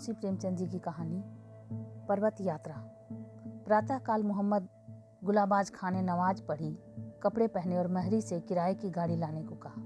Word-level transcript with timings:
मुंशी 0.00 0.12
प्रेमचंद 0.12 0.56
जी 0.56 0.66
की 0.66 0.78
कहानी? 0.78 1.22
पर्वत 2.08 2.36
यात्रा। 2.40 2.74
प्रातःकाल 3.66 4.22
मोहम्मद 4.22 4.68
गुलाबाज 5.24 5.70
खान 5.70 5.94
ने 5.94 6.02
नमाज़ 6.02 6.42
पढ़ी, 6.42 6.70
कपड़े 7.22 7.46
पहने 7.46 7.78
और 7.78 7.88
महरी 7.88 8.20
से 8.20 8.38
किराए 8.40 8.74
की 8.74 8.90
गाड़ी 8.90 9.16
लाने 9.16 9.42
को 9.42 9.54
कहा। 9.56 9.82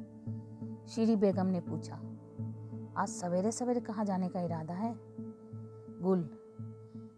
शीरी 0.87 1.17
बेगम 1.17 1.47
ने 1.47 1.61
पूछा, 1.61 1.95
आज 2.97 3.09
सवेरे 3.09 3.53
सवेरे 3.53 3.81
कहाँ 3.81 4.05
जाने 4.05 4.29
का 4.29 4.41
इरादा 4.41 4.75
है? 4.75 4.95
गुल, 6.01 6.23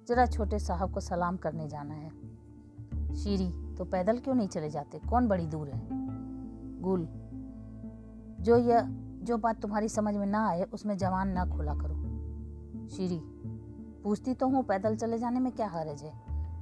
जरा 0.09 0.27
छोटे 0.27 0.59
साहब 0.59 0.95
को 0.95 1.01
सलाम 1.01 1.37
करने 1.37 1.69
जाना 1.69 1.95
है। 1.95 2.11
शीरी 3.15 3.51
तो 3.75 3.85
पैदल 3.85 4.19
क्यों 4.19 4.35
नहीं 4.35 4.49
चले 4.49 4.71
जाते? 4.71 5.01
कौन 5.11 5.29
बड़ी 5.29 5.47
दूर 5.47 5.69
है? 5.69 5.83
गुल, 6.81 7.07
जो 8.41 8.57
यह, 8.57 8.89
जो 9.23 9.39
बात 9.39 9.61
तुम्हारी 9.63 9.89
समझ 9.89 10.15
में 10.15 10.27
ना 10.27 10.49
आए, 10.49 10.63
उसमें 10.73 10.97
जवान 10.99 11.29
ना 11.29 11.47
खोला 11.47 11.75
करो। 11.75 11.96
शीरी, 12.91 13.21
पूछती 14.03 14.35
तो 14.35 14.49
हूँ, 14.49 14.63
पैदल 14.63 14.97
चले 14.97 15.19
जाने 15.19 15.41
में 15.41 15.53
क्या 15.53 15.69
हरज 15.69 16.03
है 16.03 16.13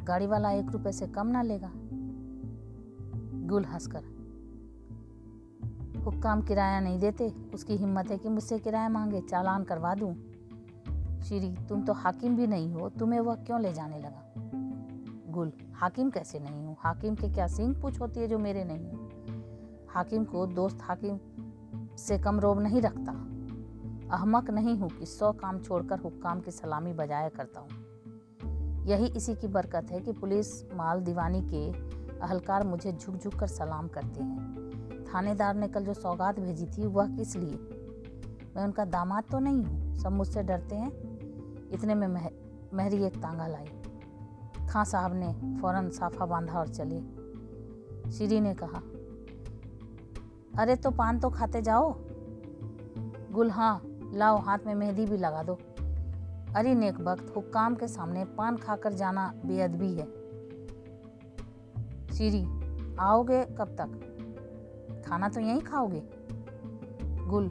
गाड़ी 0.05 0.27
वाला 0.27 0.51
एक 0.51 0.71
रुपए 0.71 0.93
से 0.93 1.07
कम 1.07 1.27
ना 1.27 1.43
लेगा। 1.43 1.71
गुल 3.49 3.65
हंसकर, 3.65 4.05
हुक्काम 6.05 6.43
किराया 6.43 6.81
नहीं 6.81 6.99
देते, 6.99 7.33
उसकी 7.55 7.77
हिम्मत 7.77 8.11
है 8.11 8.19
कि 8.19 8.29
मुझसे 8.29 8.59
किराया 8.59 8.89
मांगे, 8.89 9.21
चालान 9.21 9.65
करवा 9.65 9.95
दूँ। 9.95 10.15
शीरी, 11.23 11.55
तुम 11.69 11.83
तो 11.83 11.93
हाकिम 11.93 12.37
भी 12.37 12.47
नहीं 12.47 12.73
हो, 12.73 12.89
तुम्हें 12.89 13.21
वह 13.21 13.35
क्यों 13.37 13.61
ले 13.61 13.73
जाने 13.73 13.99
लगा? 13.99 14.23
गुल, 15.33 15.53
हाकिम 15.75 16.11
कैसे 16.11 16.39
नहीं 16.39 16.65
हूँ? 16.65 16.77
हाकिम 16.81 17.15
के 17.15 17.29
क्या 17.29 17.47
सिंह 17.47 17.75
पूछ 17.83 18.01
होती 18.01 18.21
है 18.21 18.29
जो 18.29 18.39
मेरे 18.39 18.65
नहीं 18.65 18.93
हाकिम 19.91 20.25
को 20.25 20.47
दोस्त 20.47 20.79
हाकिम 20.83 21.19
से 21.99 22.19
कम 22.19 22.41
रोब 22.41 22.61
नहीं 22.61 22.81
रखता। 22.83 23.13
अहमक 24.13 24.51
नहीं 24.51 24.77
हूँ 24.77 24.91
कि 24.91 25.07
सौ 25.07 25.33
काम 25.33 25.59
छोड़कर 25.59 25.99
हुक्काम 25.99 26.41
की 26.41 26.51
सलामी 26.51 26.93
बजाया 26.93 27.29
करता 27.29 27.61
हूँ। 27.61 27.69
यही 28.87 29.07
इसी 29.07 29.35
की 29.35 29.49
बरकत 29.49 29.87
है 29.91 30.01
कि 30.01 30.13
पुलिस 30.13 30.65
माल 30.65 31.01
दीवानी 31.01 31.41
के 31.43 31.71
अहलकार 32.21 32.67
मुझे 32.67 32.93
झुक 32.93 33.17
झुक 33.17 33.35
कर 33.35 33.47
सलाम 33.47 33.89
करते 33.89 34.23
हैं। 34.23 35.05
थानेदार 35.15 35.55
ने 35.55 35.69
कल 35.69 35.85
जो 35.85 35.95
सौगात 35.95 36.41
भेजी 36.41 36.67
थी 36.67 36.87
वह 36.87 37.17
किस 37.17 37.37
लिए? 37.37 37.57
मैं 38.57 38.65
उनका 38.65 38.85
दामाद 38.85 39.25
तो 39.31 39.39
नहीं 39.39 39.65
हूँ 39.65 39.99
सब 39.99 40.13
मुझसे 40.13 40.43
डरते 40.43 40.77
हैं। 40.77 40.93
इतने 41.71 41.95
में 41.95 42.09
मह, 42.09 42.31
महरी 42.75 43.05
एक 43.05 43.17
तांगा 43.17 43.47
लाई। 43.47 43.67
खां 44.67 44.85
साहब 44.85 45.13
ने 45.15 45.59
फ़ौरन 45.61 45.91
साफा 45.91 46.27
बांधा 46.27 46.59
और 46.59 46.69
चले। 46.69 47.01
श्री 48.13 48.41
ने 48.41 48.55
कहा 48.55 48.83
अरे 50.63 50.77
तो 50.77 50.91
पान 50.91 51.21
तो 51.21 51.31
खाते 51.31 51.63
जाओ? 51.63 51.95
गुल 53.33 53.51
हाँ 53.51 53.94
लाओ, 54.15 54.39
हाथ 54.39 54.59
में 54.67 54.75
मेहंदी 54.75 55.07
भी 55.07 55.17
लगा 55.17 55.43
दो। 55.43 55.59
अरे 56.57 56.75
नेक 56.75 57.01
वक्त 57.01 57.33
हुक्काम 57.37 57.75
के 57.75 57.89
सामने 57.89 58.25
पान 58.25 58.57
खाकर 58.57 58.93
जाना 58.93 59.33
बेअदबी 59.47 59.95
है। 59.95 60.07
सीरी, 62.13 62.43
आओगे 63.01 63.45
कब 63.59 63.77
तक? 63.81 65.05
खाना 65.07 65.29
तो 65.29 65.41
यहीं 65.41 65.61
खाओगे? 65.61 66.03
गुल, 67.27 67.49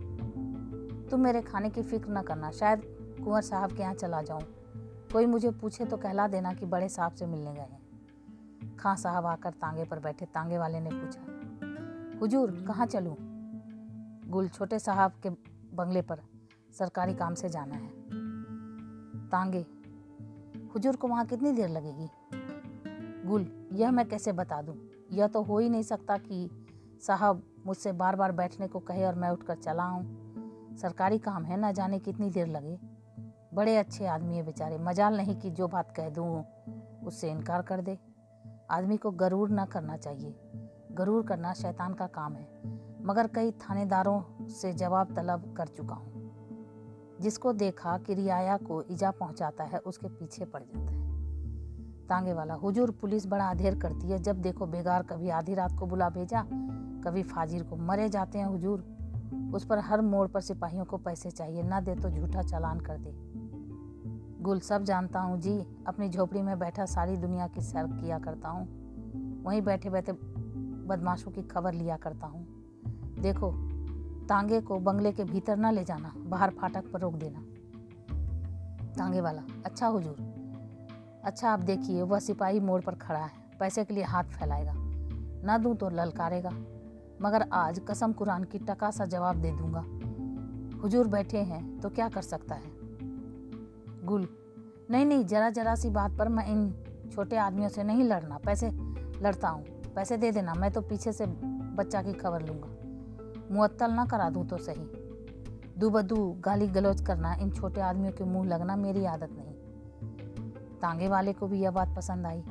तुम 1.11 1.19
मेरे 1.19 1.41
खाने 1.41 1.69
की 1.69 1.81
फ़िक्र 1.81 2.11
न 2.11 2.21
करना, 2.21 2.51
शायद 2.51 2.81
कुंवर 3.23 3.41
साहब 3.41 3.71
के 3.71 3.81
यहाँ 3.81 3.93
चला 3.93 4.21
जाऊँ। 4.21 4.41
कोई 5.13 5.25
मुझे 5.25 5.51
पूछे 5.51 5.85
तो 5.85 5.97
कहला 5.97 6.27
देना 6.27 6.53
कि 6.53 6.65
बड़े 6.65 6.89
साहब 6.89 7.11
से 7.11 7.25
मिलने 7.25 7.53
गए 7.53 7.59
हैं। 7.59 8.77
खां 8.77 8.95
साहब 8.95 9.25
आकर 9.25 9.51
तांगे 9.51 9.83
पर 9.83 9.99
बैठे, 9.99 10.25
तांगे 10.25 10.57
वाले 10.57 10.79
ने 10.79 10.89
पूछा, 10.93 12.19
हुजूर, 12.19 12.51
कहाँ 12.67 12.85
चलूँ? 12.85 13.15
गुल 14.27 14.47
छोटे 14.47 14.79
साहब 14.79 15.11
के 15.23 15.29
बंगले 15.75 16.01
पर 16.01 16.19
सरकारी 16.79 17.13
काम 17.13 17.33
से 17.33 17.49
जाना 17.49 17.75
है। 17.75 17.89
तांगे, 19.29 19.65
हुजूर 20.75 20.95
को 20.95 21.07
वहाँ 21.07 21.25
कितनी 21.25 21.51
देर 21.51 21.69
लगेगी? 21.69 22.09
गुल, 23.27 23.69
यह 23.73 23.91
मैं 23.91 24.09
कैसे 24.09 24.31
बता 24.31 24.61
दूँ? 24.61 24.75
यह 25.11 25.27
तो 25.27 25.41
हो 25.41 25.59
ही 25.59 25.69
नहीं 25.69 25.83
सकता 25.83 26.17
कि 26.17 26.49
साहब 27.07 27.43
मुझसे 27.65 27.91
बार 27.91 28.15
बार 28.15 28.31
बैठने 28.31 28.67
को 28.67 28.79
कहे 28.79 29.05
और 29.05 29.15
मैं 29.15 29.29
उठकर 29.29 29.55
चला 29.55 29.83
आऊँ। 29.83 30.23
सरकारी 30.77 31.19
काम 31.19 31.43
है 31.43 31.57
ना 31.57 31.71
जाने 31.71 31.99
कितनी 31.99 32.29
देर 32.29 32.47
लगे? 32.47 32.79
बड़े 33.53 33.77
अच्छे 33.77 34.05
आदमी 34.05 34.37
है 34.37 34.43
बेचारे, 34.43 34.77
मजाल 34.77 35.17
नहीं 35.17 35.35
कि 35.35 35.49
जो 35.49 35.67
बात 35.67 35.93
कह 35.95 36.09
दूँ 36.09 36.43
उससे 37.05 37.31
इनकार 37.31 37.61
कर 37.61 37.81
दे। 37.81 37.99
आदमी 38.69 38.97
को 38.97 39.11
गरूर 39.11 39.49
ना 39.49 39.65
करना 39.65 39.97
चाहिए। 39.97 40.35
गरूर 40.91 41.25
करना 41.25 41.53
शैतान 41.53 41.93
का 41.93 42.07
काम 42.07 42.33
है। 42.33 42.47
मगर 43.05 43.27
कई 43.27 43.51
थानेदारों 43.51 44.47
से 44.47 44.73
जवाब 44.73 45.15
तलब 45.15 45.53
कर 45.57 45.67
चुका 45.67 45.95
हूँ। 45.95 46.12
जिसको 47.23 47.53
देखा 47.53 47.97
कि 47.97 48.13
रियाया 48.13 48.57
को 48.57 48.81
इजा 48.81 49.11
पहुंचाता 49.11 49.63
है, 49.63 49.79
उसके 49.79 50.07
पीछे 50.07 50.45
पड़ 50.45 50.61
जाता 50.63 50.91
है। 50.91 51.03
तांगे 52.07 52.33
वाला, 52.33 52.53
हुजूर, 52.53 52.91
पुलिस 52.91 53.27
बड़ा 53.27 53.49
अधेर 53.49 53.79
करती 53.79 54.09
है। 54.09 54.19
जब 54.19 54.41
देखो 54.41 54.65
बेगार 54.65 55.03
कभी 55.03 55.29
आधी 55.29 55.53
रात 55.53 55.77
को 55.79 55.85
बुला 55.85 56.09
भेजा, 56.09 56.45
कभी 57.03 57.23
फाजिर 57.23 57.63
को 57.63 57.75
मरे 57.75 58.09
जाते 58.09 58.39
हैं 58.39 58.45
हुजूर। 58.45 58.85
उस 59.55 59.65
पर 59.65 59.79
हर 59.79 60.01
मोड़ 60.01 60.27
पर 60.27 60.41
सिपाहियों 60.41 60.85
को 60.85 60.97
पैसे 60.97 61.31
चाहिए, 61.31 61.63
ना 61.63 61.79
दे 61.79 61.95
तो 61.95 62.09
झूठा 62.09 62.41
चालान 62.41 62.79
कर 62.79 62.97
दे। 62.97 63.11
गुल, 64.43 64.59
सब 64.59 64.83
जानता 64.83 65.19
हूँ 65.19 65.39
जी, 65.41 65.65
अपनी 65.87 66.09
झोपड़ी 66.09 66.41
में 66.41 66.59
बैठा 66.59 66.85
सारी 66.85 67.17
दुनिया 67.17 67.47
की 67.47 67.61
सैर 67.61 67.87
किया 67.87 68.19
करता 68.19 68.49
हूँ। 68.49 69.43
वहीं 69.43 69.61
बैठे 69.61 69.89
बैठे 69.89 70.11
बदमाशों 70.87 71.31
की 71.31 71.41
खबर 71.41 71.73
लिया 71.73 71.97
करता 71.97 72.27
हूँ। 72.27 72.45
देखो 73.19 73.72
तांगे 74.29 74.59
को 74.61 74.79
बंगले 74.79 75.11
के 75.11 75.23
भीतर 75.23 75.57
ना 75.57 75.71
ले 75.71 75.83
जाना, 75.83 76.13
बाहर 76.17 76.49
फाटक 76.51 76.91
पर 76.91 76.99
रोक 76.99 77.13
देना। 77.15 77.39
तांगे 78.93 79.21
वाला 79.21 79.41
अच्छा 79.65 79.87
हुजूर 79.87 81.21
अच्छा 81.25 81.49
आप 81.49 81.59
देखिए, 81.59 82.01
वह 82.01 82.19
सिपाही 82.19 82.59
मोड़ 82.59 82.81
पर 82.81 82.95
खड़ा 82.95 83.19
है, 83.19 83.31
पैसे 83.59 83.83
के 83.85 83.93
लिए 83.93 84.03
हाथ 84.03 84.23
फैलाएगा। 84.31 84.73
ना 85.45 85.57
दूँ 85.57 85.75
तो 85.75 85.89
ललकारेगा, 85.89 86.49
मगर 87.21 87.47
आज 87.53 87.79
कसम 87.89 88.13
कुरान 88.13 88.43
की 88.43 88.59
टका 88.59 88.91
सा 88.91 89.05
जवाब 89.05 89.41
दे 89.41 89.51
दूँगा। 89.51 89.85
हुजूर 90.81 91.07
बैठे 91.07 91.37
हैं 91.37 91.79
तो 91.79 91.89
क्या 91.89 92.09
कर 92.09 92.21
सकता 92.21 92.55
है? 92.55 92.71
गुल, 94.05 94.27
नहीं 94.91 95.05
नहीं, 95.05 95.25
जरा 95.25 95.49
जरा 95.49 95.75
सी 95.75 95.89
बात 95.89 96.17
पर 96.17 96.29
मैं 96.29 96.45
इन 96.47 96.71
छोटे 97.13 97.37
आदमियों 97.37 97.69
से 97.69 97.83
नहीं 97.83 98.03
लड़ना, 98.03 98.37
पैसे 98.37 98.69
लड़ता 99.21 99.49
हूँ, 99.49 99.63
पैसे 99.95 100.17
दे 100.17 100.31
देना, 100.31 100.53
मैं 100.53 100.71
तो 100.71 100.81
पीछे 100.81 101.11
से 101.11 101.25
बच्चा 101.25 102.01
की 102.01 102.13
खबर 102.13 102.41
लूँगा। 102.41 102.72
मुअत्तल 103.53 103.91
ना 103.91 104.05
करा 104.05 104.29
दूँ 104.29 104.45
तो 104.47 104.57
सही। 104.57 104.85
दू 105.77 105.89
बदू 105.89 106.15
गाली 106.39 106.67
गलौज 106.67 107.01
करना, 107.01 107.33
इन 107.33 107.51
छोटे 107.51 107.81
आदमियों 107.81 108.13
के 108.13 108.23
मुँह 108.23 108.47
लगना 108.47 108.75
मेरी 108.75 109.05
आदत 109.05 109.29
नहीं। 109.31 109.53
तांगे 110.81 111.07
वाले 111.07 111.33
को 111.33 111.47
भी 111.47 111.61
यह 111.61 111.71
बात 111.71 111.95
पसंद 111.95 112.25
आई। 112.25 112.43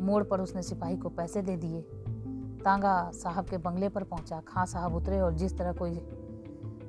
मोड़ 0.00 0.22
पर 0.24 0.40
उसने 0.40 0.62
सिपाही 0.62 0.96
को 0.96 1.08
पैसे 1.08 1.42
दे 1.42 1.56
दिए। 1.56 1.80
तांगा 2.64 3.10
साहब 3.14 3.44
के 3.44 3.56
बंगले 3.58 3.88
पर 3.88 4.04
पहुँचा। 4.04 4.40
खां 4.48 4.66
साहब 4.66 4.94
उतरे 4.94 5.20
और 5.20 5.34
जिस 5.34 5.56
तरह 5.58 5.72
कोई 5.72 5.94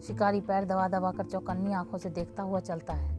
शिकारी 0.08 0.42
पैर 0.42 0.66
दबा 0.66 0.88
दबा 0.88 1.12
कर 1.12 1.26
चौकन्नी 1.26 1.74
आँखों 1.74 1.98
से 1.98 2.10
देखता 2.10 2.44
हुआ 2.44 2.60
चलता 2.60 2.94
है, 2.94 3.12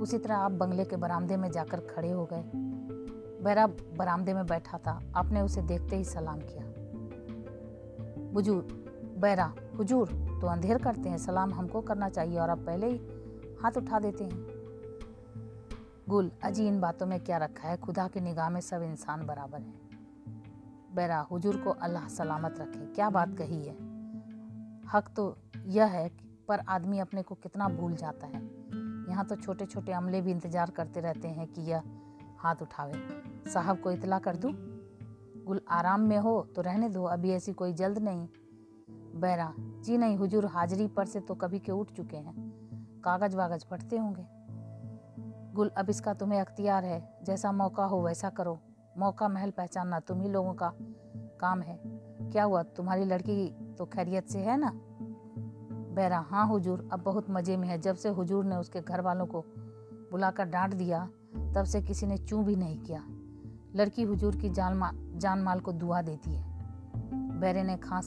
उसी 0.00 0.18
तरह 0.18 0.36
आप 0.36 0.52
बंगले 0.52 0.84
के 0.84 0.96
बरामदे 0.96 1.36
में 1.36 1.50
जाकर 1.50 1.80
खड़े 1.86 2.10
हो 2.10 2.24
गए। 2.32 2.42
बैरा 3.44 3.66
बरामदे 3.96 4.34
में 4.34 4.46
बैठा 4.46 4.78
था। 4.78 5.00
आपने 5.16 5.40
उसे 5.40 5.62
देखते 5.62 5.96
ही 5.96 6.04
सलाम 6.04 6.38
किया। 6.40 6.64
बुजूर 8.32 8.79
बैरा, 9.20 9.52
हुजूर 9.78 10.08
तो 10.40 10.46
अंधेर 10.46 10.78
करते 10.78 11.08
हैं, 11.08 11.18
सलाम 11.18 11.52
हमको 11.54 11.80
करना 11.80 12.08
चाहिए 12.08 12.38
और 12.38 12.50
आप 12.50 12.58
पहले 12.58 12.86
ही 12.86 13.00
हाथ 13.62 13.76
उठा 13.76 13.98
देते 13.98 14.24
हैं। 14.24 14.46
गुल, 16.08 16.30
अजी 16.44 16.66
इन 16.66 16.80
बातों 16.80 17.06
में 17.06 17.18
क्या 17.20 17.36
रखा 17.38 17.68
है? 17.68 17.76
खुदा 17.76 18.06
की 18.08 18.20
निगाह 18.20 18.48
में 18.50 18.60
सब 18.60 18.82
इंसान 18.82 19.26
बराबर 19.26 19.60
हैं। 19.60 19.78
बैरा, 20.94 21.18
हुजूर 21.30 21.56
को 21.56 21.70
अल्लाह 21.70 22.08
सलामत 22.08 22.58
रखे। 22.60 22.86
क्या 22.94 23.10
बात 23.10 23.36
कही 23.38 23.62
है? 23.64 23.74
हक 24.88 25.12
तो 25.16 25.36
यह 25.68 25.86
है 25.86 26.08
पर 26.48 26.60
आदमी 26.68 26.98
अपने 26.98 27.22
को 27.22 27.34
कितना 27.34 27.68
भूल 27.70 27.94
जाता 27.96 28.26
है। 28.26 28.42
यहाँ 29.10 29.24
तो 29.26 29.36
छोटे 29.36 29.66
छोटे 29.66 29.92
अमले 29.92 30.20
भी 30.20 30.30
इंतज़ार 30.30 30.70
करते 30.70 31.00
रहते 31.00 31.28
हैं 31.28 31.46
कि 31.46 31.62
यह 31.62 31.82
हाथ 32.38 32.62
उठावे। 32.62 33.50
साहब 33.50 33.80
को 33.80 33.90
इतला 33.90 34.18
कर 34.18 34.36
दूँ? 34.36 34.52
गुल, 35.44 35.60
आराम 35.68 36.00
में 36.00 36.18
हो 36.18 36.40
तो 36.56 36.62
रहने 36.62 36.88
दो, 36.88 37.04
अभी 37.04 37.30
ऐसी 37.30 37.52
कोई 37.52 37.72
जल्द 37.74 37.98
नहीं। 37.98 38.28
बैरा 39.16 39.54
जी 39.58 39.98
नहीं 39.98 40.16
हुजूर 40.16 40.46
हाजिरी 40.46 40.88
पर 40.88 41.04
से 41.04 41.20
तो 41.20 41.34
कभी 41.34 41.58
के 41.58 41.72
उठ 41.72 41.92
चुके 41.92 42.16
हैं। 42.16 42.34
कागज़ 43.04 43.36
वागज 43.36 43.64
पढ़ते 43.64 43.98
होंगे। 43.98 44.26
गुल 45.54 45.68
अब 45.68 45.90
इसका 45.90 46.14
तुम्हें 46.14 46.40
अख्तियार 46.40 46.84
है। 46.84 47.18
जैसा 47.24 47.52
मौका 47.52 47.84
हो 47.84 48.02
वैसा 48.02 48.30
करो। 48.30 48.60
मौका 48.98 49.28
महल 49.28 49.50
पहचानना 49.50 50.00
तुम 50.00 50.20
ही 50.20 50.28
लोगों 50.28 50.54
का 50.54 50.72
काम 51.40 51.62
है। 51.62 51.80
क्या 52.30 52.44
हुआ 52.44 52.62
तुम्हारी 52.62 53.04
लड़की 53.04 53.74
तो 53.78 53.86
खैरियत 53.86 54.28
से 54.28 54.38
है 54.38 54.56
ना? 54.56 54.72
बैरा 55.94 56.18
हाँ 56.18 56.48
हुजूर 56.48 56.88
अब 56.92 57.00
बहुत 57.00 57.30
मज़े 57.30 57.56
में 57.56 57.68
है। 57.68 57.78
जब 57.78 57.96
से 57.96 58.08
हुजूर 58.08 58.44
ने 58.44 58.56
उसके 58.56 58.80
घर 58.80 59.00
वालों 59.00 59.26
को 59.26 59.44
बुलाकर 60.10 60.44
डांट 60.44 60.74
दिया 60.74 61.08
तब 61.54 61.64
से 61.64 61.82
किसी 61.82 62.06
ने 62.06 62.18
चूँ 62.18 62.44
भी 62.44 62.56
नहीं 62.56 62.78
किया। 62.78 63.04
लड़की 63.74 64.02
हुजूर 64.02 64.36
की 64.36 64.50
जान 64.50 64.76
मा, 64.76 64.90
जान 64.94 65.38
माल 65.38 65.60
को 65.60 65.72
दुआ 65.72 66.02
देती 66.02 66.34
है। 66.34 66.44
बैरे 67.40 67.62
ने 67.62 67.76
खां 67.76 68.00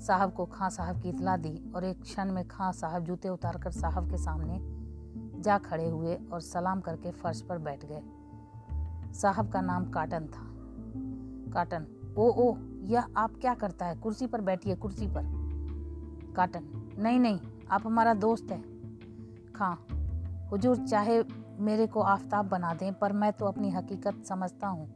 साहब 0.00 0.32
को 0.32 0.46
खां 0.46 0.70
साहब 0.70 1.02
की 1.02 1.08
इतला 1.08 1.36
दी 1.36 1.72
और 1.76 1.84
एक 1.84 2.02
क्षण 2.02 2.32
में 2.32 2.48
खां 2.48 2.72
साहब 2.72 3.04
जूते 3.04 3.28
उतारकर 3.28 3.70
साहब 3.70 4.10
के 4.10 4.16
सामने 4.16 4.80
जा 5.40 5.58
खड़े 5.58 5.90
हुए 5.90 6.14
और 6.14 6.40
सलाम 6.40 6.80
करके 6.80 7.10
फर्श 7.10 7.42
पर 7.42 7.58
बैठ 7.58 7.84
गए। 7.84 8.02
साहब 9.12 9.52
का 9.52 9.60
नाम 9.60 9.90
काटन 9.90 10.26
था। 10.26 10.50
काटन, 11.52 11.86
ओ 12.18 12.30
ओ, 12.30 12.56
यह 12.82 13.06
आप 13.16 13.30
क्या 13.40 13.54
करता 13.54 13.86
है? 13.86 13.96
कुर्सी 13.96 14.26
पर 14.26 14.40
बैठिए, 14.40 14.74
कुर्सी 14.74 15.06
पर। 15.06 15.22
काटन, 16.36 16.92
नहीं 16.98 17.20
नहीं, 17.20 17.40
आप 17.70 17.82
हमारा 17.86 18.14
दोस्त 18.14 18.50
है। 18.50 18.62
खां, 19.52 19.74
हुजूर, 20.48 20.76
चाहे 20.76 21.24
मेरे 21.58 21.86
को 21.86 22.00
आफताब 22.00 22.48
बना 22.48 22.74
दें, 22.74 22.94
पर 22.94 23.12
मैं 23.12 23.32
तो 23.32 23.46
अपनी 23.46 23.70
हकीकत 23.70 24.24
समझता 24.24 24.66
हूँ। 24.66 24.94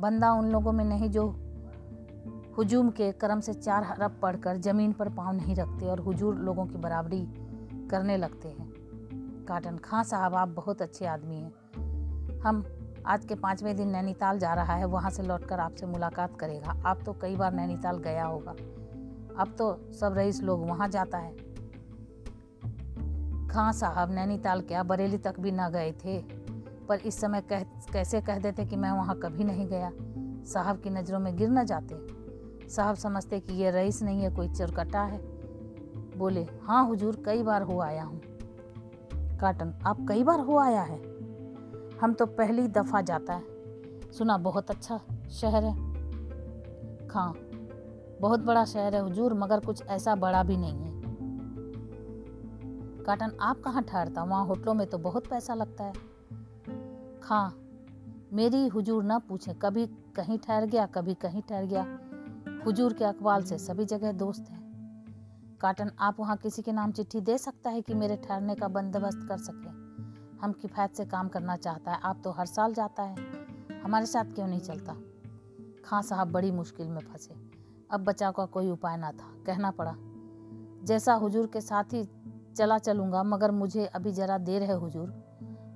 बंदा 0.00 0.32
उन 0.32 0.50
लोगों 0.50 0.72
में 0.72 0.84
नहीं 0.84 1.10
जो 1.10 1.49
हुजूम 2.56 2.90
के 2.90 3.12
करम 3.12 3.40
से 3.40 3.54
चार 3.54 3.84
हरफ 3.84 4.18
पढ़कर 4.22 4.56
ज़मीन 4.56 4.92
पर 4.92 5.08
पाँव 5.08 5.36
नहीं 5.36 5.54
रखते 5.56 5.86
और 5.86 6.00
हुजूर 6.00 6.34
लोगों 6.34 6.66
की 6.66 6.76
बराबरी 6.76 7.26
करने 7.90 8.16
लगते 8.16 8.48
हैं। 8.48 8.72
काटन 9.48 9.76
खां 9.76 10.04
साहब, 10.04 10.34
आप 10.34 10.48
बहुत 10.48 10.82
अच्छे 10.82 11.06
आदमी 11.06 11.36
हैं। 11.36 11.52
हम 12.40 12.64
आज 13.06 13.24
के 13.24 13.34
पाँचवें 13.34 13.76
दिन 13.76 13.88
नैनीताल 13.88 14.38
जा 14.38 14.54
रहा 14.54 14.74
है, 14.74 14.84
वहाँ 14.84 15.10
से 15.10 15.22
लौटकर 15.22 15.60
आपसे 15.60 15.86
मुलाकात 15.86 16.36
करेगा। 16.36 16.82
आप 16.86 17.02
तो 17.06 17.12
कई 17.12 17.36
बार 17.36 17.52
नैनीताल 17.52 17.98
गया 17.98 18.24
होगा। 18.24 18.52
अब 19.38 19.54
तो 19.58 19.92
सब 19.92 20.14
रईस 20.16 20.42
लोग 20.42 20.68
वहाँ 20.68 20.88
जाता 20.88 21.18
है। 21.18 21.36
खां 23.48 23.72
साहब, 23.72 24.10
नैनीताल 24.10 24.60
क्या 24.60 24.82
बरेली 24.82 25.18
तक 25.18 25.40
भी 25.40 25.50
ना 25.50 25.68
गए 25.68 25.92
थे, 25.92 26.18
पर 26.88 26.98
इस 26.98 27.20
समय 27.20 27.40
कह, 27.40 27.62
कैसे 27.92 28.20
कह 28.20 28.38
देते 28.38 28.64
कि 28.64 28.76
मैं 28.76 28.90
वहाँ 28.90 29.18
कभी 29.18 29.44
नहीं 29.44 29.66
गया? 29.66 29.90
साहब 30.44 30.80
की 30.80 30.90
नज़रों 30.90 31.20
में 31.20 31.36
गिर 31.36 31.50
न 31.50 31.64
जाते। 31.64 32.19
साहब 32.70 32.94
समझते 32.94 33.40
कि 33.40 33.52
ये 33.52 33.70
रईस 33.70 34.02
नहीं 34.02 34.22
है, 34.22 34.30
कोई 34.30 34.48
चरकटा 34.48 35.02
है। 35.02 35.18
बोले 36.18 36.46
हाँ 36.62 36.86
हुजूर, 36.86 37.22
कई 37.26 37.42
बार 37.42 37.62
हो 37.62 37.80
आया 37.80 38.04
हूँ। 38.04 38.20
काटन, 39.40 39.74
आप 39.86 40.06
कई 40.08 40.24
बार 40.24 40.40
हो 40.40 40.58
आया 40.58 40.82
है? 40.82 40.98
हम 41.98 42.12
तो 42.12 42.26
पहली 42.26 42.68
दफ़ा 42.68 43.00
जाता 43.00 43.34
है। 43.34 43.42
सुना, 44.12 44.38
बहुत 44.38 44.70
अच्छा 44.70 45.00
शहर 45.30 45.64
है। 45.64 45.74
खां 47.08 47.32
बहुत 48.20 48.40
बड़ा 48.40 48.64
शहर 48.64 48.94
है 48.94 49.02
हुजूर, 49.02 49.34
मगर 49.34 49.60
कुछ 49.60 49.86
ऐसा 49.86 50.14
बड़ा 50.14 50.42
भी 50.42 50.56
नहीं 50.56 50.78
है। 50.78 51.00
काटन, 53.04 53.32
आप 53.40 53.60
कहाँ 53.60 53.82
ठहरता? 53.82 54.24
वहाँ 54.24 54.46
होटलों 54.46 54.74
में 54.74 54.86
तो 54.86 54.98
बहुत 54.98 55.26
पैसा 55.26 55.54
लगता 55.54 55.84
है। 55.84 55.92
खां 57.22 57.50
मेरी 58.32 58.68
हुजूर 58.68 59.04
ना 59.04 59.18
पूछे, 59.18 59.54
कभी 59.54 59.86
कहीं 59.86 60.38
ठहर 60.38 60.66
गया, 60.66 60.86
कभी 60.86 61.14
कहीं 61.14 61.42
ठहर 61.42 61.64
गया। 61.64 61.98
हुजूर 62.66 62.92
के 62.92 63.04
अकबाल 63.04 63.42
से 63.42 63.58
सभी 63.58 63.84
जगह 63.84 64.12
दोस्त 64.12 64.46
हैं। 64.50 64.60
काटन, 65.60 65.90
आप 65.98 66.20
वहाँ 66.20 66.36
किसी 66.36 66.62
के 66.62 66.72
नाम 66.72 66.92
चिट्ठी 66.92 67.20
दे 67.20 67.38
सकता 67.38 67.70
है 67.70 67.82
कि 67.82 67.94
मेरे 67.94 68.16
ठहरने 68.16 68.54
का 68.54 68.68
बंदोबस्त 68.68 69.28
कर 69.28 69.38
सके? 69.38 69.68
हम 70.38 70.52
किफ़ायत 70.52 70.96
से 70.96 71.04
काम 71.04 71.28
करना 71.28 71.56
चाहता 71.56 71.92
है, 71.92 72.00
आप 72.02 72.20
तो 72.24 72.30
हर 72.30 72.46
साल 72.46 72.74
जाता 72.74 73.02
है। 73.02 73.16
हमारे 73.84 74.06
साथ 74.06 74.24
क्यों 74.24 74.46
नहीं 74.46 74.60
चलता? 74.60 74.96
खां 75.84 76.02
साहब 76.02 76.32
बड़ी 76.32 76.50
मुश्किल 76.50 76.88
में 76.88 77.00
फंसे। 77.00 77.34
अब 77.90 78.04
बचाव 78.04 78.32
का 78.32 78.46
कोई 78.46 78.70
उपाय 78.70 78.96
ना 78.96 79.12
था, 79.12 79.42
कहना 79.46 79.70
पड़ा। 79.70 79.94
जैसा 80.84 81.14
हुजूर 81.14 81.46
के 81.46 81.60
साथ 81.60 81.84
ही 81.84 82.08
चला 82.56 82.78
चलूँगा, 82.78 83.22
मगर 83.22 83.50
मुझे 83.50 83.86
अभी 83.86 84.12
ज़रा 84.12 84.38
देर 84.38 84.62
है 84.62 84.74
हुजूर। 84.74 85.10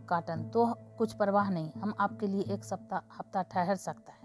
काटन 0.09 0.43
तो 0.45 0.67
कुछ 0.99 1.13
परवाह 1.13 1.51
नहीं, 1.51 1.71
हम 1.73 1.95
आपके 2.01 2.27
लिए 2.27 2.43
एक 2.43 2.65
सप्ताह 2.65 2.99
हफ़्ता 2.99 3.43
ठहर 3.43 3.77
सकता 3.77 4.13
है। 4.13 4.24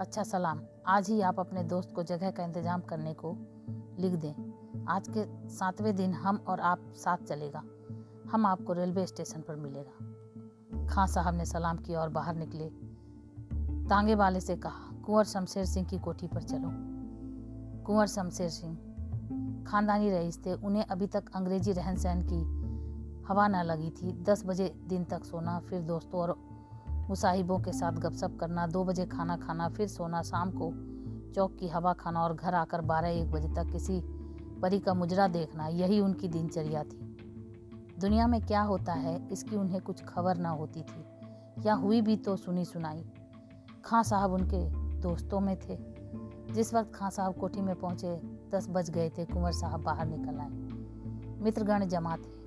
अच्छा 0.00 0.22
सलाम, 0.22 0.60
आज 0.86 1.08
ही 1.08 1.20
आप 1.20 1.38
अपने 1.40 1.62
दोस्त 1.62 1.92
को 1.94 2.02
जगह 2.02 2.30
का 2.30 2.44
इंतज़ाम 2.44 2.80
करने 2.80 3.14
को 3.14 3.30
लिख 3.98 4.12
दें। 4.12 4.86
आज 4.88 5.08
के 5.08 5.24
सातवें 5.48 5.94
दिन 5.96 6.14
हम 6.14 6.36
और 6.48 6.60
आप 6.60 6.92
साथ 6.96 7.16
चलेगा। 7.16 7.62
हम 8.32 8.46
आपको 8.46 8.72
रेलवे 8.72 9.06
स्टेशन 9.06 9.40
पर 9.40 9.56
मिलेगा। 9.56 10.86
खां 10.86 11.06
साहब 11.06 11.34
ने 11.34 11.44
सलाम 11.44 11.76
किया 11.76 12.00
और 12.00 12.08
बाहर 12.08 12.34
निकले। 12.34 12.68
तांगे 13.88 14.14
वाले 14.14 14.40
से 14.40 14.56
कहा, 14.56 15.02
कुंवर 15.06 15.24
शमशेर 15.24 15.64
सिंह 15.64 15.86
की 15.86 15.98
कोठी 15.98 16.26
पर 16.26 16.42
चलो। 16.42 16.70
कुंवर 17.84 18.06
शमशेर 18.06 18.48
सिंह, 18.48 18.74
खानदानी 19.66 20.10
रईस 20.10 20.44
थे 20.46 20.52
उन्हें 20.52 20.84
अभी 20.84 21.06
तक 21.06 21.30
अंग्रेज़ी 21.34 21.72
रहन 21.72 21.96
सहन 21.96 22.22
की 22.22 22.42
हवा 23.28 23.46
न 23.48 23.62
लगी 23.62 23.90
थी। 23.90 24.12
दस 24.22 24.42
बजे 24.46 24.74
दिन 24.88 25.04
तक 25.04 25.24
सोना, 25.24 25.58
फिर 25.60 25.82
दोस्तों 25.82 26.20
और 26.20 26.36
मुसाहिबों 27.08 27.58
के 27.58 27.72
साथ 27.72 27.92
गपशप 27.92 28.36
करना, 28.40 28.66
दो 28.66 28.84
बजे 28.84 29.06
खाना 29.06 29.36
खाना, 29.36 29.68
फिर 29.68 29.88
सोना, 29.88 30.22
शाम 30.22 30.50
को 30.50 30.94
चौक 31.32 31.56
की 31.56 31.68
हवा 31.68 31.92
खाना 31.92 32.20
और 32.20 32.34
घर 32.34 32.54
आकर 32.54 32.80
बारह 32.80 33.08
एक 33.08 33.30
बजे 33.30 33.48
तक 33.48 33.72
किसी 33.72 34.00
परी 34.62 34.78
का 34.78 34.94
मुजरा 34.94 35.28
देखना, 35.28 35.66
यही 35.66 36.00
उनकी 36.00 36.28
दिनचर्या 36.28 36.82
थी। 36.82 37.16
दुनिया 38.00 38.26
में 38.26 38.46
क्या 38.46 38.62
होता 38.62 38.92
है, 38.92 39.28
इसकी 39.28 39.56
उन्हें 39.56 39.80
कुछ 39.80 40.04
खबर 40.04 40.36
ना 40.36 40.48
होती 40.48 40.82
थी। 40.82 41.04
या 41.66 41.74
हुई 41.74 42.00
भी 42.00 42.16
तो 42.16 42.36
सुनी 42.36 42.64
सुनाई। 42.64 43.04
खां 43.84 44.02
साहब 44.02 44.32
उनके 44.32 44.70
दोस्तों 45.00 45.40
में 45.40 45.56
थे। 45.56 45.78
जिस 46.52 46.74
वक्त 46.74 46.94
खां 46.94 47.10
साहब 47.10 47.34
कोठी 47.34 47.60
में 47.60 47.76
पहुँचे, 47.76 48.20
दस 48.50 48.66
बज 48.70 48.90
गए 48.90 49.10
थे, 49.10 49.24
कुंवर 49.24 49.52
साहब 49.52 49.80
बाहर 49.82 50.06
निकल 50.06 50.38
आए। 50.38 50.50
मित्रगण 51.42 51.84
जमा 51.84 52.16
थे। 52.16 52.44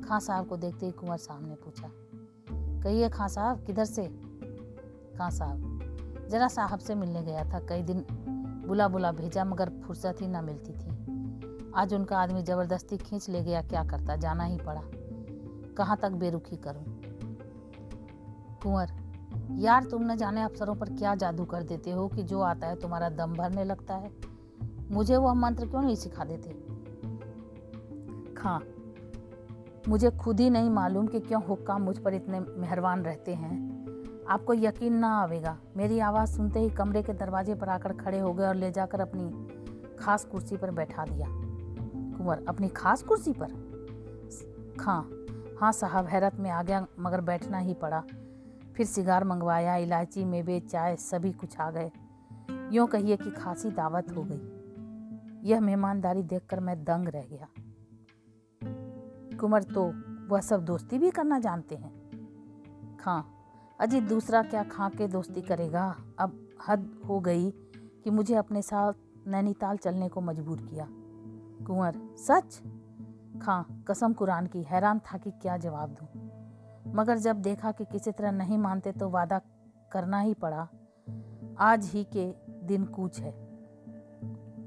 खां 0.00 0.20
साहब 0.20 0.46
को 0.46 0.56
देखते 0.56 0.86
ही 0.86 0.92
कुंवर 0.92 1.16
साहब 1.16 1.48
ने 1.48 1.54
पूछा 1.54 1.88
कहिए 2.82 3.08
खां 3.08 3.28
साहब? 3.28 3.64
किधर 3.64 3.84
से? 3.84 4.06
खां 5.18 5.30
साहब, 5.30 6.26
जरा 6.30 6.48
साहब 6.48 6.78
से 6.78 6.94
मिलने 6.94 7.22
गया 7.22 7.44
था 7.44 7.60
कई 7.60 7.82
दिन। 7.82 8.04
बुला 8.66 8.88
बुला 8.88 9.12
भेजा, 9.12 9.44
मगर 9.44 9.68
फुर्सत 9.68 10.16
ही 10.20 10.28
ना 10.28 10.42
मिलती 10.42 10.72
थी। 10.72 10.90
आज 11.76 11.94
उनका 11.94 12.18
आदमी 12.18 12.42
ज़बरदस्ती 12.42 12.96
खींच 12.96 13.28
ले 13.28 13.42
गया, 13.42 13.62
क्या 13.62 13.84
करता? 13.84 14.16
जाना 14.16 14.44
ही 14.44 14.56
पड़ा। 14.56 14.82
कहाँ 15.76 15.96
तक 15.96 16.10
बेरुखी 16.10 16.56
करूँ? 16.56 16.84
कुंवर, 18.62 18.90
यार 19.50 19.84
तुम 19.84 20.12
न 20.12 20.16
जाने 20.16 20.42
अफसरों 20.42 20.74
पर 20.74 20.90
क्या 20.90 21.14
जादू 21.14 21.44
कर 21.44 21.62
देते 21.62 21.90
हो 21.90 22.08
कि 22.08 22.22
जो 22.22 22.40
आता 22.40 22.66
है 22.66 22.76
तुम्हारा 22.76 23.08
दम 23.08 23.34
भरने 23.34 23.64
लगता 23.64 23.94
है? 23.94 24.10
मुझे 24.90 25.16
वह 25.16 25.34
मंत्र 25.34 25.66
क्यों 25.66 25.82
नहीं 25.82 25.96
सिखा 25.96 26.24
देते? 26.24 26.50
खां 28.34 28.58
मुझे 29.88 30.10
खुद 30.10 30.40
ही 30.40 30.50
नहीं 30.50 30.70
मालूम 30.70 31.06
कि 31.06 31.20
क्यों 31.20 31.42
हुक्काम 31.44 31.82
मुझ 31.82 31.98
पर 31.98 32.14
इतने 32.14 32.40
मेहरबान 32.40 33.02
रहते 33.02 33.34
हैं। 33.34 33.80
आपको 34.28 34.54
यकीन 34.54 34.94
ना 34.94 35.22
आवेगा, 35.22 35.58
मेरी 35.76 35.98
आवाज़ 35.98 36.36
सुनते 36.36 36.60
ही 36.60 36.70
कमरे 36.70 37.02
के 37.02 37.12
दरवाजे 37.12 37.54
पर 37.54 37.68
आकर 37.68 37.92
खड़े 37.92 38.18
हो 38.18 38.34
गए 38.34 38.46
और 38.46 38.54
ले 38.54 38.70
जाकर 38.70 39.00
अपनी 39.00 39.46
खास 39.96 40.24
कुर्सी 40.24 40.56
पर 40.56 40.70
बैठा 40.70 41.04
दिया। 41.04 41.26
कुंवर, 42.16 42.44
अपनी 42.48 42.68
खास 42.68 43.02
कुर्सी 43.02 43.32
पर? 43.32 43.48
खां 44.80 45.02
हाँ 45.60 45.72
साहब, 45.72 46.06
हैरत 46.06 46.34
में 46.34 46.50
आ 46.50 46.62
गया, 46.62 46.86
मगर 47.00 47.20
बैठना 47.20 47.58
ही 47.58 47.74
पड़ा। 47.74 48.04
फिर 48.76 48.86
सिगार 48.86 49.24
मंगवाया, 49.24 49.76
इलायची, 49.76 50.24
मेवे, 50.24 50.60
चाय, 50.60 50.96
सभी 50.96 51.32
कुछ 51.32 51.60
आ 51.60 51.70
गए। 51.70 51.90
यूँ 52.72 52.86
कहिए 52.86 53.16
कि 53.16 53.30
खासी 53.30 53.70
दावत 53.70 54.06
हो 54.16 54.26
गई। 54.30 54.56
यह 55.50 55.60
मेहमानदारी 55.60 56.22
देखकर 56.22 56.60
मैं 56.60 56.84
दंग 56.84 57.08
रह 57.08 57.22
गया। 57.22 57.46
कुंवर 59.40 59.62
तो 59.62 59.92
वह 60.28 60.40
सब 60.40 60.64
दोस्ती 60.64 60.98
भी 60.98 61.10
करना 61.10 61.38
जानते 61.38 61.76
हैं। 61.76 62.96
खां 62.96 63.22
अजी 63.80 64.00
दूसरा 64.00 64.42
क्या 64.42 64.62
खां 64.62 64.90
के 64.90 65.08
दोस्ती 65.08 65.42
करेगा? 65.42 65.96
अब 66.18 66.48
हद 66.68 67.00
हो 67.08 67.20
गई 67.20 67.50
कि 68.04 68.10
मुझे 68.10 68.34
अपने 68.34 68.62
साथ 68.62 68.92
नैनीताल 69.26 69.76
चलने 69.76 70.08
को 70.08 70.20
मजबूर 70.20 70.58
किया। 70.58 70.88
कुंवर, 71.66 71.96
सच? 72.16 72.62
खां 73.42 73.84
कसम 73.84 74.12
कुरान 74.12 74.46
की, 74.46 74.62
हैरान 74.62 74.98
था 74.98 75.18
कि 75.18 75.30
क्या 75.30 75.56
जवाब 75.56 75.90
दूँ। 75.90 76.30
मगर 76.94 77.18
जब 77.18 77.36
देखा 77.36 77.72
कि 77.72 77.84
किसी 77.84 78.12
तरह 78.12 78.30
नहीं 78.30 78.58
मानते 78.58 78.92
तो 78.92 79.08
वादा 79.08 79.40
करना 79.92 80.20
ही 80.20 80.34
पड़ा। 80.34 80.68
आज 81.58 81.84
ही 81.84 82.04
के 82.04 82.34
दिन 82.66 82.84
कूच 82.84 83.20
है। 83.20 83.34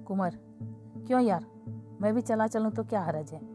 कुंवर, 0.07 0.39
क्यों 1.07 1.21
यार? 1.21 1.45
मैं 2.01 2.13
भी 2.13 2.21
चला 2.21 2.47
चलूँ 2.47 2.71
तो 2.71 2.83
क्या 2.83 3.01
हरज 3.01 3.31
है? 3.31 3.52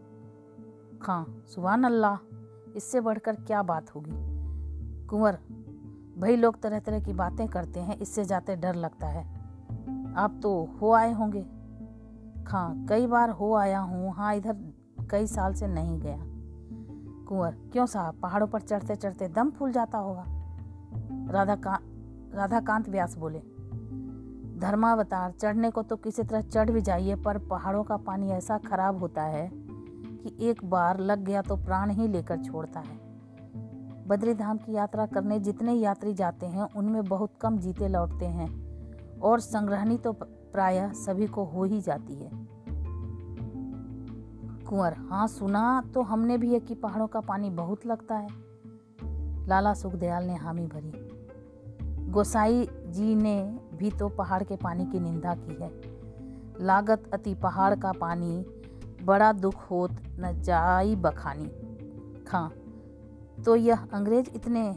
खां 1.02 1.24
सुबह 1.46 1.86
अल्लाह। 1.86 2.16
इससे 2.76 3.00
बढ़कर 3.00 3.34
क्या 3.34 3.62
बात 3.62 3.94
होगी? 3.94 4.10
कुंवर, 5.06 5.38
भाई 6.18 6.36
लोग 6.36 6.60
तरह 6.60 6.80
तरह 6.80 7.00
की 7.00 7.12
बातें 7.12 7.46
करते 7.48 7.80
हैं, 7.80 7.96
इससे 7.96 8.24
जाते 8.24 8.56
डर 8.56 8.74
लगता 8.74 9.06
है। 9.06 9.24
आप 10.16 10.40
तो 10.42 10.52
हो 10.82 10.92
आए 10.92 11.12
होंगे। 11.12 11.42
खां 12.44 12.86
कई 12.86 13.06
बार 13.06 13.30
हो 13.30 13.54
आया 13.54 13.80
हूँ। 13.80 14.12
हाँ 14.14 14.34
इधर 14.34 14.56
कई 15.10 15.26
साल 15.26 15.54
से 15.54 15.66
नहीं 15.66 15.98
गया। 16.00 16.18
कुंवर, 17.26 17.54
क्यों 17.72 17.86
साहब? 17.86 18.20
पहाड़ों 18.20 18.46
पर 18.46 18.60
चढ़ते 18.60 18.96
चढ़ते 18.96 19.28
दम 19.28 19.50
फूल 19.50 19.72
जाता 19.72 19.98
होगा। 19.98 20.24
राधा 21.30 21.56
का 21.56 21.78
राधाकांत 22.34 22.88
व्यास 22.88 23.16
बोले, 23.16 23.38
धर्मावतार, 24.60 25.30
चढ़ने 25.30 25.70
को 25.70 25.82
तो 25.82 25.96
किसी 25.96 26.22
तरह 26.22 26.40
चढ़ 26.40 26.70
भी 26.70 26.80
जाइए, 26.80 27.14
पर 27.14 27.38
पहाड़ों 27.38 27.82
का 27.84 27.96
पानी 27.96 28.30
ऐसा 28.30 28.58
खराब 28.58 28.98
होता 28.98 29.22
है 29.22 29.48
कि 30.28 30.49
एक 30.49 30.64
बार 30.64 31.00
लग 31.00 31.25
गया 31.25 31.42
तो 31.42 31.56
प्राण 31.56 31.90
ही 31.90 32.08
लेकर 32.08 32.37
छोड़ता 32.37 32.80
है। 32.80 32.97
बद्री 34.08 34.35
धाम 34.35 34.58
की 34.58 34.73
यात्रा 34.73 35.06
करने 35.06 35.40
जितने 35.40 35.73
यात्री 35.73 36.14
जाते 36.14 36.47
हैं, 36.47 36.68
उनमें 36.76 37.04
बहुत 37.04 37.32
कम 37.40 37.58
जीते 37.58 37.88
लौटते 37.88 38.26
हैं 38.26 38.49
और 39.18 39.40
संग्रहणी 39.40 39.99
तो 39.99 40.12
प्रायः 40.23 40.92
सभी 40.92 41.26
को 41.26 41.44
हो 41.44 41.64
ही 41.64 41.80
जाती 41.80 42.14
है। 42.14 42.30
कुंवर 44.64 44.94
हाँ 44.99 45.26
सुना 45.26 45.82
तो 45.94 46.02
हमने 46.02 46.38
भी 46.38 46.52
है 46.52 46.61
कि 46.61 46.75
पहाड़ों 46.75 47.06
का 47.06 47.20
पानी 47.20 47.50
बहुत 47.50 47.87
लगता 47.87 48.14
है। 48.14 48.28
लाला 49.47 49.75
सुखदयाल 49.75 50.25
ने 50.25 50.35
हामी 50.35 50.66
भरी। 50.66 50.92
गोसाई 52.11 52.68
जी 52.87 53.14
ने 53.14 53.58
भी 53.75 53.90
तो 53.90 54.08
पहाड़ 54.08 54.42
के 54.42 54.56
पानी 54.56 54.87
की 54.87 55.00
निंदा 55.00 55.35
की 55.35 55.56
है। 55.61 55.70
लागत 56.61 57.11
अति 57.14 57.35
पहाड़ 57.35 57.75
का 57.75 57.92
पानी 57.92 58.47
बड़ा 59.08 59.32
दुख 59.32 59.70
होत 59.70 59.96
न 60.20 60.32
जाई 60.42 60.94
बखानी। 60.96 61.48
खां 62.24 62.48
तो 63.42 63.56
यह 63.56 63.86
अंग्रेज़ 63.92 64.30
इतने 64.34 64.76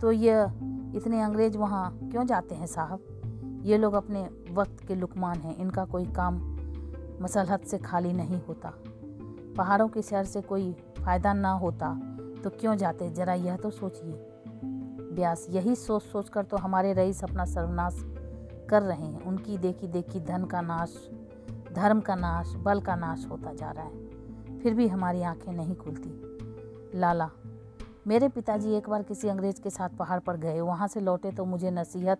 तो 0.00 0.12
यह 0.12 0.52
इतने 0.96 1.20
अंग्रेज़ 1.20 1.58
वहाँ 1.58 1.98
क्यों 2.02 2.24
जाते 2.26 2.54
हैं 2.54 2.66
साहब? 2.66 3.62
ये 3.64 3.78
लोग 3.78 3.94
अपने 3.94 4.28
वक्त 4.52 4.84
के 4.88 4.94
लुकमान 4.94 5.38
हैं, 5.38 5.56
इनका 5.56 5.84
कोई 5.84 6.04
काम 6.06 6.36
मसलहत 7.20 7.64
से 7.64 7.78
खाली 7.78 8.12
नहीं 8.12 8.40
होता। 8.48 8.72
पहाड़ों 9.56 9.88
की 9.88 10.02
सैर 10.02 10.24
से 10.24 10.40
कोई 10.40 10.72
फ़ायदा 10.98 11.32
ना 11.32 11.52
होता 11.52 11.94
तो 12.44 12.50
क्यों 12.50 12.76
जाते? 12.76 13.10
ज़रा 13.10 13.34
यह 13.34 13.56
तो 13.56 13.70
सोचिए। 13.70 14.12
ब्यास, 15.14 15.46
यही 15.50 15.74
सोच 15.76 16.02
सोच 16.02 16.28
कर 16.28 16.44
तो 16.44 16.56
हमारे 16.56 16.92
रईस 16.92 17.22
अपना 17.24 17.44
सर्वनाश 17.44 18.00
कर 18.70 18.82
रहे 18.82 19.06
हैं। 19.06 19.22
उनकी 19.22 19.58
देखी 19.58 19.86
देखी 19.86 20.20
धन 20.20 20.44
का 20.44 20.60
नाश 20.60 20.94
धर्म 21.78 22.00
का 22.00 22.14
नाश, 22.14 22.54
बल 22.54 22.80
का 22.80 22.96
नाश 22.96 23.26
होता 23.30 23.52
जा 23.54 23.70
रहा 23.70 23.84
है। 23.84 24.58
फिर 24.58 24.74
भी 24.74 24.88
हमारी 24.88 25.22
आँखें 25.22 25.52
नहीं 25.52 25.76
खुलती। 25.76 26.10
लाला, 26.98 27.30
मेरे 28.06 28.28
पिताजी 28.28 28.72
एक 28.72 28.88
बार 28.88 29.02
किसी 29.02 29.28
अंग्रेज़ 29.28 29.60
के 29.60 29.70
साथ 29.70 29.88
पहाड़ 29.88 30.20
पर 30.20 30.36
गए। 30.36 30.60
वहाँ 30.60 30.88
से 30.88 31.00
लौटे 31.00 31.30
तो 31.30 31.44
मुझे 31.44 31.70
नसीहत 31.70 32.18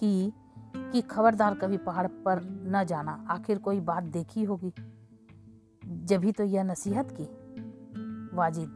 की 0.00 0.32
कि 0.76 1.00
खबरदार 1.00 1.54
कभी 1.54 1.76
पहाड़ 1.76 2.06
पर 2.06 2.42
न 2.66 2.84
जाना। 2.84 3.26
आखिर 3.30 3.58
कोई 3.58 3.80
बात 3.80 4.02
देखी 4.02 4.44
होगी? 4.44 4.72
जभी 6.04 6.32
तो 6.32 6.44
यह 6.44 6.62
नसीहत 6.62 7.16
की। 7.20 7.24
वाजिद, 8.36 8.70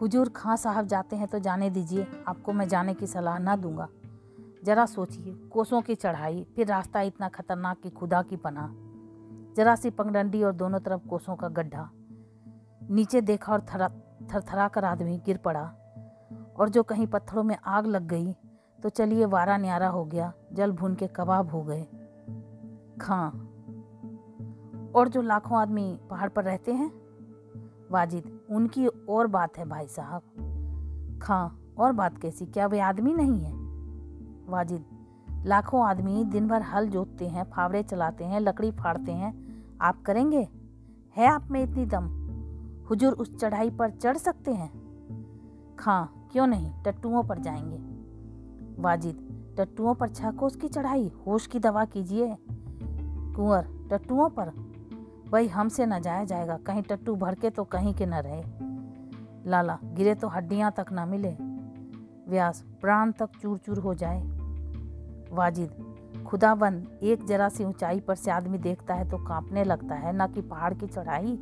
हुजूर 0.00 0.28
खां 0.28 0.56
साहब 0.56 0.86
जाते 0.86 1.16
हैं 1.16 1.28
तो 1.28 1.38
जाने 1.38 1.70
दीजिए। 1.70 2.06
आपको 2.28 2.52
मैं 2.52 2.68
जाने 2.68 2.94
की 2.94 3.06
सलाह 3.06 3.38
ना 3.38 3.56
दूँगा। 3.56 3.88
जरा 4.64 4.86
सोचिए, 4.86 5.34
कोसों 5.34 5.82
की 5.82 5.94
चढ़ाई, 5.94 6.46
फिर 6.56 6.66
रास्ता 6.66 7.00
इतना 7.00 7.28
खतरनाक 7.28 7.80
कि 7.80 7.90
खुदा 7.90 8.22
की 8.22 8.36
पना 8.36 8.74
जरा 9.56 9.74
सी 9.74 9.90
पंगडंडी 9.90 10.42
और 10.42 10.52
दोनों 10.52 10.80
तरफ़ 10.80 11.08
कोसों 11.08 11.36
का 11.36 11.48
गड्ढा। 11.48 11.90
नीचे 12.90 13.20
देखा 13.20 13.52
और 13.52 13.60
थरा 13.60 13.88
थरथरा 14.34 14.68
कर 14.68 14.84
आदमी 14.84 15.18
गिर 15.18 15.36
पड़ा। 15.36 15.74
और 16.60 16.68
जो 16.68 16.82
कहीं 16.82 17.06
पत्थरों 17.06 17.42
में 17.42 17.56
आग 17.66 17.86
लग 17.86 18.06
गई 18.06 18.36
तो 18.82 18.88
चलिए 18.88 19.24
वारा 19.24 19.56
न्यारा 19.56 19.88
हो 19.88 20.04
गया, 20.04 20.32
जल 20.52 20.72
भून 20.72 20.94
के 20.94 21.06
कबाब 21.06 21.50
हो 21.50 21.62
गए। 21.62 21.82
खां। 23.00 23.30
और 24.92 25.08
जो 25.08 25.22
लाखों 25.22 25.58
आदमी 25.58 26.00
पहाड़ 26.10 26.28
पर 26.28 26.44
रहते 26.44 26.72
हैं? 26.72 26.92
वाजिद, 27.90 28.40
उनकी 28.50 28.86
और 28.86 29.26
बात 29.26 29.58
है 29.58 29.64
भाई 29.64 29.86
साहब। 29.86 30.22
खां, 31.22 31.74
और 31.78 31.92
बात 31.92 32.18
कैसी? 32.18 32.46
क्या 32.46 32.66
वे 32.66 32.80
आदमी 32.80 33.14
नहीं 33.14 33.40
है? 33.40 33.61
वाजिद 34.52 34.84
लाखों 35.46 35.86
आदमी 35.86 36.24
दिन 36.24 36.48
भर 36.48 36.62
हल 36.62 36.88
जोतते 36.88 37.28
हैं, 37.28 37.44
फावड़े 37.44 37.82
चलाते 37.82 38.24
हैं, 38.24 38.40
लकड़ी 38.40 38.70
फाड़ते 38.70 39.12
हैं। 39.12 39.62
आप 39.80 40.02
करेंगे? 40.02 40.48
है 41.16 41.26
आप 41.26 41.48
में 41.50 41.62
इतनी 41.62 41.86
दम? 41.86 42.22
हुजूर 42.90 43.12
उस 43.12 43.36
चढ़ाई 43.36 43.70
पर 43.70 43.90
चढ़ 43.90 44.16
सकते 44.16 44.50
हैं? 44.50 44.70
खां, 45.78 46.28
क्यों 46.32 46.46
नहीं? 46.46 46.82
टट्टुओं 46.82 47.22
पर 47.22 47.38
जाएँगे। 47.38 47.76
वाजिद, 48.82 49.28
टट्टुओं 49.58 49.94
पर 49.94 50.08
छह 50.08 50.30
कोस 50.30 50.56
की 50.56 50.68
चढ़ाई। 50.68 51.12
होश 51.26 51.46
की 51.46 51.58
दवा 51.58 51.84
कीजिए। 51.84 52.36
कुंवर, 53.36 53.88
टट्टुओं 53.90 54.28
पर? 54.28 54.52
वही 55.30 55.48
हमसे 55.48 55.86
न 55.86 56.00
जाया 56.00 56.24
जाएगा। 56.24 56.56
कहीं 56.56 56.82
टट्टू 56.82 57.16
भड़के 57.16 57.50
तो 57.50 57.64
कहीं 57.64 57.94
के 57.94 58.06
न 58.06 58.14
रहे। 58.14 58.42
लाला, 59.50 59.78
गिरे 59.84 60.14
तो 60.14 60.28
हड्डियाँ 60.28 60.72
तक 60.72 60.86
ना 60.92 61.06
मिले। 61.06 61.36
व्यास, 62.30 62.64
प्राण 62.80 63.12
तक 63.12 63.30
चूर 63.42 63.58
चूर 63.58 63.78
हो 63.78 63.94
जाए। 63.94 64.41
वाजिद 65.32 66.24
खुदाबंद 66.26 66.98
एक 67.02 67.24
जरा 67.26 67.48
सी 67.48 67.64
ऊंचाई 67.64 68.00
पर 68.00 68.14
से 68.14 68.30
आदमी 68.30 68.58
देखता 68.58 68.94
है 68.94 69.08
तो 69.10 69.18
कांपने 69.18 69.64
लगता 69.64 69.94
है, 69.94 70.12
ना 70.12 70.26
कि 70.26 70.40
पहाड़ 70.42 70.72
की 70.74 70.86
चढ़ाई 70.86 71.38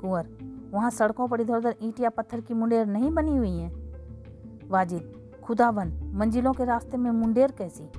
कुंवर, 0.00 0.26
वहाँ 0.72 0.90
सड़कों 0.90 1.28
पर 1.28 1.40
इधर 1.40 1.56
उधर 1.56 1.74
ईंट 1.82 2.00
या 2.00 2.10
पत्थर 2.10 2.40
की 2.40 2.54
मुंडेर 2.54 2.86
नहीं 2.86 3.10
बनी 3.10 3.36
हुई 3.36 3.50
हैं। 3.50 4.68
वाजिद 4.68 5.12
खुदाबंद 5.44 6.02
मंजिलों 6.14 6.52
के 6.52 6.64
रास्ते 6.64 6.96
में 6.96 7.10
मुंडेर 7.10 7.50
कैसी? 7.50 7.90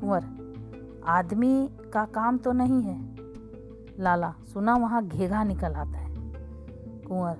कुंवर, 0.00 0.24
आदमी 1.06 1.68
का 1.92 2.04
काम 2.04 2.38
तो 2.38 2.52
नहीं 2.52 2.82
है। 2.82 2.96
लाला, 4.00 4.34
सुना 4.52 4.74
वहाँ 4.74 5.06
घेघा 5.06 5.44
निकल 5.44 5.72
आता 5.72 5.98
है। 5.98 6.14
कुंवर, 7.04 7.36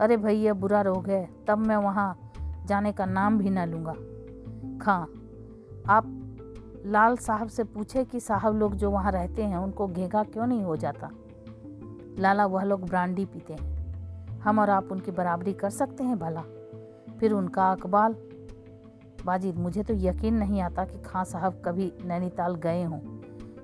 अरे 0.00 0.16
भैया, 0.16 0.54
बुरा 0.54 0.80
रोग 0.80 1.08
है, 1.08 1.28
तब 1.48 1.58
मैं 1.58 1.76
वहाँ 1.76 2.16
जाने 2.66 2.92
का 2.92 3.06
नाम 3.06 3.38
भी 3.38 3.50
ना 3.50 3.64
लूँगा। 3.64 3.92
खां 4.80 5.04
आप 5.88 6.22
लाल 6.86 7.16
साहब 7.16 7.48
से 7.48 7.64
पूछे 7.64 8.04
कि 8.04 8.20
साहब 8.20 8.54
लोग 8.54 8.74
जो 8.74 8.90
वहाँ 8.90 9.12
रहते 9.12 9.42
हैं, 9.44 9.56
उनको 9.56 9.86
घेघा 9.86 10.22
क्यों 10.22 10.46
नहीं 10.46 10.62
हो 10.62 10.76
जाता? 10.76 11.10
लाला, 12.18 12.46
वह 12.46 12.62
लोग 12.62 12.84
ब्रांडी 12.84 13.24
पीते 13.24 13.52
हैं। 13.52 13.76
हम 14.40 14.58
और 14.58 14.70
आप 14.70 14.88
उनकी 14.92 15.10
बराबरी 15.10 15.52
कर 15.52 15.70
सकते 15.70 16.04
हैं, 16.04 16.18
भला। 16.18 16.42
फिर 17.20 17.32
उनका 17.32 17.72
अकबाल। 17.72 18.16
बाजिद 19.24 19.56
मुझे 19.56 19.82
तो 19.82 19.94
यकीन 19.94 20.34
नहीं 20.34 20.60
आता 20.60 20.84
कि 20.84 20.98
खां 20.98 21.24
साहब 21.24 21.62
कभी 21.64 21.92
नैनीताल 22.04 22.54
गए 22.54 22.84
हों। 22.84 23.20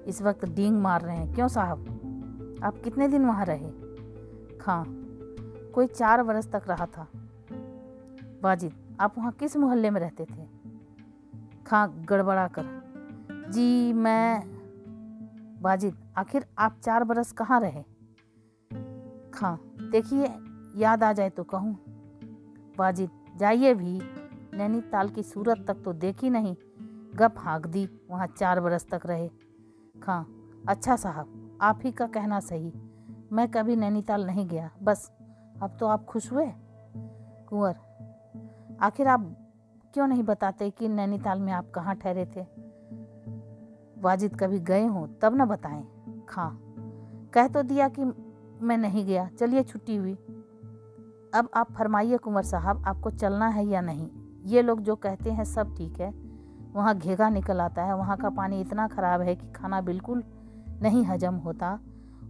इस 0.07 0.23
वक्त 0.23 0.45
डींग 0.45 0.79
मार 0.79 1.01
रहे 1.01 1.17
हैं। 1.17 1.35
क्यों 1.35 1.49
साहब? 1.49 1.79
आप 2.63 2.79
कितने 2.85 3.09
दिन 3.09 3.27
वहाँ 3.27 3.45
रहे? 3.45 3.71
खां, 4.57 4.85
कोई 5.75 5.87
चार 5.87 6.23
बरस 6.23 6.49
तक 6.49 6.63
रहा 6.69 6.87
था। 6.87 7.07
वाजिद 8.45 8.73
आप 9.01 9.15
वहाँ 9.19 9.33
किस 9.33 9.57
मोहल्ले 9.57 9.91
में 9.91 10.01
रहते 10.01 10.25
थे? 10.25 10.62
खां 11.67 11.89
गड़बड़ा 12.05 12.49
कर। 12.49 12.65
जी, 13.51 13.93
मैं 13.93 14.45
वाजिद, 15.63 15.97
आखिर 16.17 16.47
आप 16.59 16.81
चार 16.83 17.05
बरस 17.05 17.33
कहाँ 17.33 17.61
रहे? 17.61 17.83
खां, 19.31 19.57
देखिए, 19.91 20.27
याद 20.77 21.05
आ 21.05 21.13
जाए 21.13 21.31
तो 21.31 21.45
कहूँ। 21.45 21.79
वाजिद, 22.79 23.11
जाइए 23.37 23.75
भी। 23.75 24.01
नैनीताल 24.55 25.09
की 25.09 25.23
सूरत 25.23 25.65
तक 25.69 25.83
तो 25.85 25.93
देखी 25.93 26.31
नहीं। 26.31 26.57
गप 27.15 27.35
हाँक 27.39 27.67
दी, 27.67 27.89
वहाँ 28.11 28.27
चार 28.27 28.61
बरस 28.61 28.87
तक 28.91 29.01
रहे। 29.07 29.29
खां 30.03 30.25
अच्छा 30.69 30.97
साहब, 30.97 31.59
आप 31.63 31.81
ही 31.85 31.93
का 31.93 32.07
कहना 32.07 32.41
सही। 32.41 32.73
मैं 33.33 33.51
कभी 33.51 33.77
नैनीताल 33.77 34.27
नहीं 34.27 34.49
गया, 34.49 34.71
बस। 34.83 35.13
अब 35.63 35.77
तो 35.81 35.87
आप 35.87 36.05
खुश 36.05 36.33
हुए? 36.33 36.53
कुंवर, 37.49 37.75
आखिर 38.81 39.07
आप 39.07 39.42
क्यों 39.95 40.07
नहीं 40.07 40.23
बताते 40.23 40.71
कि 40.71 40.89
नैनीताल 40.89 41.41
में 41.41 41.53
आप 41.53 41.71
कहाँ 41.71 41.97
ठहरे 41.97 42.27
थे? 42.27 42.47
वाजिद 43.99 44.37
कभी 44.37 44.61
गए 44.61 44.87
हों, 44.87 45.09
तब 45.23 45.35
ना 45.35 45.45
बताएँ। 45.45 45.85
खां 46.29 46.51
कह 47.31 47.49
तो 47.49 47.63
दिया 47.63 47.89
कि 47.89 48.05
मैं 48.63 48.79
नहीं 48.79 49.07
गया, 49.07 49.29
चलिए 49.29 49.63
छुट्टी 49.63 49.97
हुई। 49.97 50.15
अब 51.35 51.49
आप 51.55 51.73
फरमाइए 51.73 52.17
कुंवर 52.17 52.43
साहब, 52.43 52.85
आपको 52.87 53.11
चलना 53.11 53.49
है 53.49 53.67
या 53.67 53.81
नहीं? 53.81 54.09
ये 54.45 54.63
लोग 54.63 54.81
जो 54.81 54.97
कहते 54.97 55.33
हैं 55.33 55.45
सब 55.45 55.77
ठीक 55.77 56.01
है। 56.01 56.11
वहाँ 56.73 56.99
घेगा 56.99 57.29
निकल 57.29 57.61
आता 57.61 57.83
है, 57.83 57.97
वहाँ 57.97 58.17
का 58.17 58.31
पानी 58.31 58.61
इतना 58.61 58.89
ख़राब 58.89 59.21
है 59.21 59.37
कि 59.37 59.53
खाना 59.53 59.81
बिल्कुल 59.81 60.25
नहीं 60.83 61.05
हजम 61.05 61.35
होता। 61.35 61.81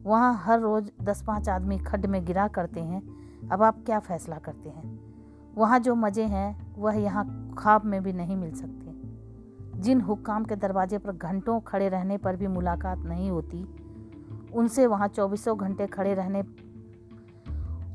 वहाँ 0.02 0.34
हर 0.34 0.60
रोज़ 0.60 0.90
दस 1.02 1.22
पाँच 1.22 1.48
आदमी 1.48 1.78
खड्ड 1.78 2.06
में 2.06 2.24
गिरा 2.24 2.48
करते 2.48 2.80
हैं। 2.80 3.02
अब 3.48 3.62
आप 3.62 3.82
क्या 3.86 3.98
फ़ैसला 3.98 4.38
करते 4.38 4.68
हैं? 4.68 5.11
वहाँ 5.54 5.78
जो 5.78 5.94
मज़े 5.94 6.24
हैं, 6.24 6.74
वह 6.76 6.94
यहाँ 6.94 7.24
ख्वाब 7.58 7.84
में 7.84 8.02
भी 8.02 8.12
नहीं 8.12 8.36
मिल 8.36 8.52
सकते। 8.52 9.80
जिन 9.80 10.00
हुक्काम 10.00 10.44
के 10.44 10.56
दरवाजे 10.56 10.98
पर 10.98 11.12
घंटों 11.12 11.58
खड़े 11.60 11.88
रहने 11.88 12.16
पर 12.18 12.36
भी 12.36 12.46
मुलाकात 12.48 12.98
नहीं 12.98 13.30
होती, 13.30 13.62
उनसे 14.52 14.86
वहाँ 14.86 15.08
चौबीसों 15.08 15.58
घंटे 15.58 15.86
खड़े 15.88 16.14
रहने, 16.14 16.42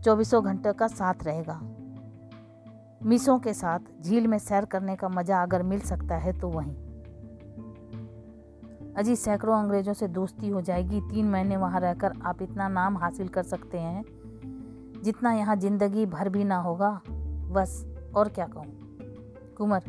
चौबीसों 0.01 0.43
घंटे 0.45 0.73
का 0.73 0.87
साथ 0.87 1.23
रहेगा। 1.23 1.59
मिसों 3.01 3.37
के 3.39 3.53
साथ 3.53 3.79
झील 4.01 4.27
में 4.27 4.37
सैर 4.39 4.65
करने 4.65 4.95
का 4.95 5.09
मज़ा 5.09 5.41
अगर 5.43 5.63
मिल 5.63 5.79
सकता 5.81 6.15
है 6.15 6.39
तो 6.39 6.49
वहीं। 6.49 6.75
अजी, 8.93 9.15
सैकड़ों 9.15 9.57
अंग्रेज़ों 9.57 9.93
से 9.93 10.07
दोस्ती 10.09 10.49
हो 10.49 10.61
जाएगी। 10.61 11.01
तीन 11.03 11.29
महीने 11.29 11.57
वहाँ 11.57 11.79
रहकर 11.79 12.13
आप 12.23 12.41
इतना 12.41 12.67
नाम 12.69 12.97
हासिल 12.97 13.27
कर 13.27 13.43
सकते 13.45 13.77
हैं, 13.77 14.03
जितना 15.03 15.33
यहाँ 15.33 15.55
ज़िंदगी 15.55 16.05
भर 16.07 16.29
भी 16.29 16.43
ना 16.43 16.57
होगा। 16.59 16.99
बस, 17.49 17.85
और 18.15 18.29
क्या 18.29 18.45
कहूँ? 18.47 18.73
कुंवर 19.57 19.83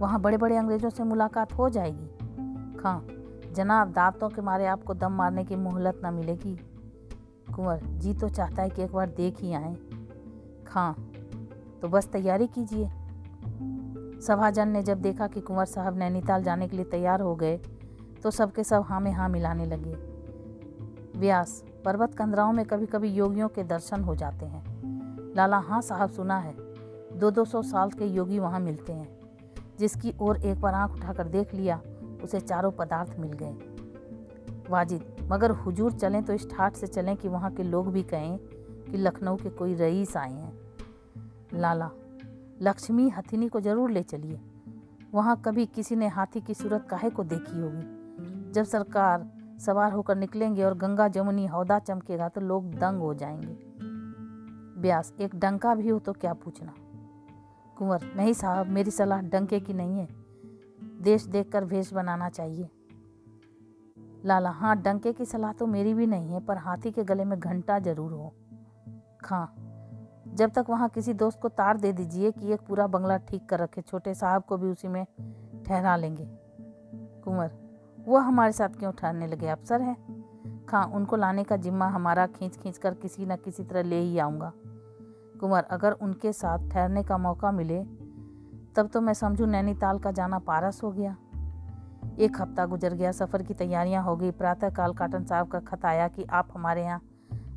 वहाँ 0.00 0.20
बड़े 0.20 0.36
बड़े 0.36 0.56
अंग्रेज़ों 0.56 0.90
से 0.90 1.04
मुलाकात 1.04 1.52
हो 1.52 1.68
जाएगी। 1.68 2.76
खां 2.76 2.98
जनाब 3.54 3.92
दावतों 3.92 4.28
के 4.28 4.42
मारे 4.42 4.66
आपको 4.66 4.94
दम 4.94 5.12
मारने 5.12 5.44
की 5.44 5.56
मोहलत 5.56 6.00
ना 6.02 6.10
मिलेगी। 6.10 6.56
कुंवर 7.54 7.80
जी 7.84 8.14
तो 8.14 8.28
चाहता 8.28 8.62
है 8.62 8.70
कि 8.70 8.82
एक 8.82 8.92
बार 8.92 9.08
देख 9.08 9.40
ही 9.40 9.52
आए। 9.52 9.74
खां 10.66 10.92
तो 11.80 11.88
बस 11.88 12.06
तैयारी 12.06 12.46
कीजिए। 12.46 12.88
सभाजन 14.20 14.68
ने 14.68 14.82
जब 14.82 15.00
देखा 15.00 15.26
कि 15.26 15.40
कुंवर 15.40 15.64
साहब 15.64 15.98
नैनीताल 15.98 16.42
जाने 16.42 16.68
के 16.68 16.76
लिए 16.76 16.84
तैयार 16.84 17.20
हो 17.20 17.34
गए 17.34 17.56
तो 18.22 18.30
सबके 18.30 18.64
सब 18.64 18.82
हाँ 18.82 19.00
में 19.00 19.12
हाँ 19.12 19.28
मिलाने 19.28 19.66
लगे। 19.66 19.94
व्यास, 21.18 21.64
पर्वत 21.84 22.14
कंदराओं 22.14 22.52
में 22.52 22.64
कभी 22.66 22.86
कभी 22.86 23.08
योगियों 23.08 23.48
के 23.48 23.62
दर्शन 23.64 24.00
हो 24.00 24.14
जाते 24.14 24.46
हैं। 24.46 25.34
लाला 25.36 25.58
हाँ 25.58 25.80
साहब, 25.80 26.10
सुना 26.10 26.38
है। 26.38 26.69
दो 27.20 27.30
दो 27.30 27.44
सौ 27.44 27.62
साल 27.62 27.90
के 27.90 28.06
योगी 28.06 28.38
वहाँ 28.38 28.60
मिलते 28.60 28.92
हैं, 28.92 29.08
जिसकी 29.78 30.12
ओर 30.20 30.36
एक 30.36 30.60
बार 30.60 30.74
आँख 30.74 30.92
उठाकर 30.92 31.28
देख 31.28 31.54
लिया, 31.54 31.80
उसे 32.24 32.40
चारों 32.40 32.70
पदार्थ 32.70 33.18
मिल 33.18 33.32
गए। 33.32 33.52
वाजिद, 34.70 35.28
मगर 35.30 35.50
हुजूर 35.50 35.92
चलें 35.92 36.22
तो 36.22 36.32
इस 36.32 36.50
ठाट 36.50 36.74
से 36.74 36.86
चलें 36.86 37.16
कि 37.16 37.28
वहाँ 37.28 37.50
के 37.50 37.62
लोग 37.62 37.92
भी 37.92 38.02
कहें 38.02 38.38
कि 38.90 38.96
लखनऊ 38.96 39.36
के 39.36 39.50
कोई 39.50 39.74
रईस 39.74 40.16
आए 40.16 40.32
हैं। 40.32 40.52
लाला, 41.54 41.90
लक्ष्मी 42.62 43.08
हथिनी 43.08 43.48
को 43.48 43.60
ज़रूर 43.60 43.90
ले 43.90 44.02
चलिए। 44.02 44.40
वहाँ 45.14 45.40
कभी 45.44 45.66
किसी 45.66 45.96
ने 45.96 46.08
हाथी 46.08 46.40
की 46.40 46.54
सूरत 46.54 46.86
काहे 46.90 47.10
को 47.10 47.24
देखी 47.24 47.60
होगी? 47.60 48.52
जब 48.52 48.64
सरकार 48.64 49.26
सवार 49.60 49.92
होकर 49.92 50.16
निकलेंगे 50.16 50.64
और 50.64 50.74
गंगा 50.74 51.08
जमुनी 51.08 51.46
हौदा 51.46 51.78
चमकेगा 51.78 52.28
तो 52.28 52.40
लोग 52.40 52.74
दंग 52.74 53.00
हो 53.00 53.14
जाएँगे। 53.14 53.56
ब्यास, 54.80 55.12
एक 55.20 55.34
डंका 55.34 55.74
भी 55.74 55.88
हो 55.88 55.98
तो 55.98 56.12
क्या 56.12 56.32
पूछना? 56.34 56.72
कुंवर, 57.80 58.00
नहीं 58.16 58.32
साहब, 58.32 58.66
मेरी 58.66 58.90
सलाह 58.90 59.20
डंके 59.22 59.60
की 59.60 59.72
नहीं 59.72 59.98
है। 59.98 60.08
देश 61.02 61.24
देखकर 61.24 61.64
भेष 61.64 61.92
बनाना 61.92 62.28
चाहिए। 62.28 62.68
लाला 64.24 64.50
हाँ 64.50 64.76
डंके 64.82 65.12
की 65.12 65.24
सलाह 65.24 65.52
तो 65.52 65.66
मेरी 65.66 65.94
भी 65.94 66.06
नहीं 66.06 66.32
है, 66.32 66.40
पर 66.40 66.56
हाथी 66.56 66.90
के 66.90 67.04
गले 67.04 67.24
में 67.24 67.38
घंटा 67.40 67.78
ज़रूर 67.78 68.12
हो। 68.12 68.32
खां, 69.24 69.46
जब 70.34 70.50
तक 70.50 70.66
वहाँ 70.70 70.88
किसी 70.88 71.14
दोस्त 71.14 71.40
को 71.40 71.48
तार 71.48 71.76
दे 71.76 71.92
दीजिए 71.92 72.30
कि 72.30 72.52
एक 72.52 72.60
पूरा 72.60 72.86
बंगला 72.86 73.16
ठीक 73.16 73.48
कर 73.48 73.60
रखे, 73.60 73.80
छोटे 73.80 74.14
साहब 74.14 74.42
को 74.42 74.56
भी 74.56 74.68
उसी 74.68 74.88
में 74.88 75.04
ठहरा 75.66 75.96
लेंगे। 75.96 76.28
कुंवर 77.24 77.50
वो 77.98 78.18
हमारे 78.18 78.52
साथ 78.52 78.68
क्यों 78.68 78.92
ठहरने 78.92 79.26
लगे? 79.26 79.48
अफसर 79.48 79.80
हैं। 79.80 80.66
खां, 80.66 80.84
उनको 80.84 81.16
लाने 81.16 81.44
का 81.44 81.56
जिम्मा 81.56 81.88
हमारा 81.88 82.26
खींच 82.26 82.56
खींच 82.56 82.78
कर 82.78 82.94
किसी 82.94 83.26
न 83.26 83.36
किसी 83.36 83.64
तरह 83.64 83.82
ले 83.82 84.00
ही 84.00 84.18
आऊँगा। 84.18 84.52
कुंवर 85.40 85.62
अगर 85.62 85.92
उनके 85.92 86.32
साथ 86.32 86.68
ठहरने 86.70 87.02
का 87.02 87.18
मौका 87.18 87.52
मिले, 87.52 87.84
तब 88.76 88.90
तो 88.92 89.00
मैं 89.00 89.14
समझूँ 89.14 89.46
नैनीताल 89.46 89.98
का 89.98 90.10
जाना 90.10 90.38
पारस 90.38 90.80
हो 90.82 90.90
गया। 90.90 91.16
एक 92.18 92.40
हफ़्ता 92.40 92.66
गुजर 92.66 92.94
गया, 92.94 93.12
सफ़र 93.12 93.42
की 93.42 93.54
तैयारियाँ 93.54 94.02
हो 94.04 94.16
गई। 94.16 94.30
प्रातः 94.30 94.70
काल 94.70 94.92
काटन 94.92 95.24
साहब 95.24 95.48
का 95.48 95.60
खत 95.60 95.84
आया 95.84 96.08
कि 96.08 96.24
आप 96.24 96.48
हमारे 96.54 96.82
यहाँ 96.82 97.02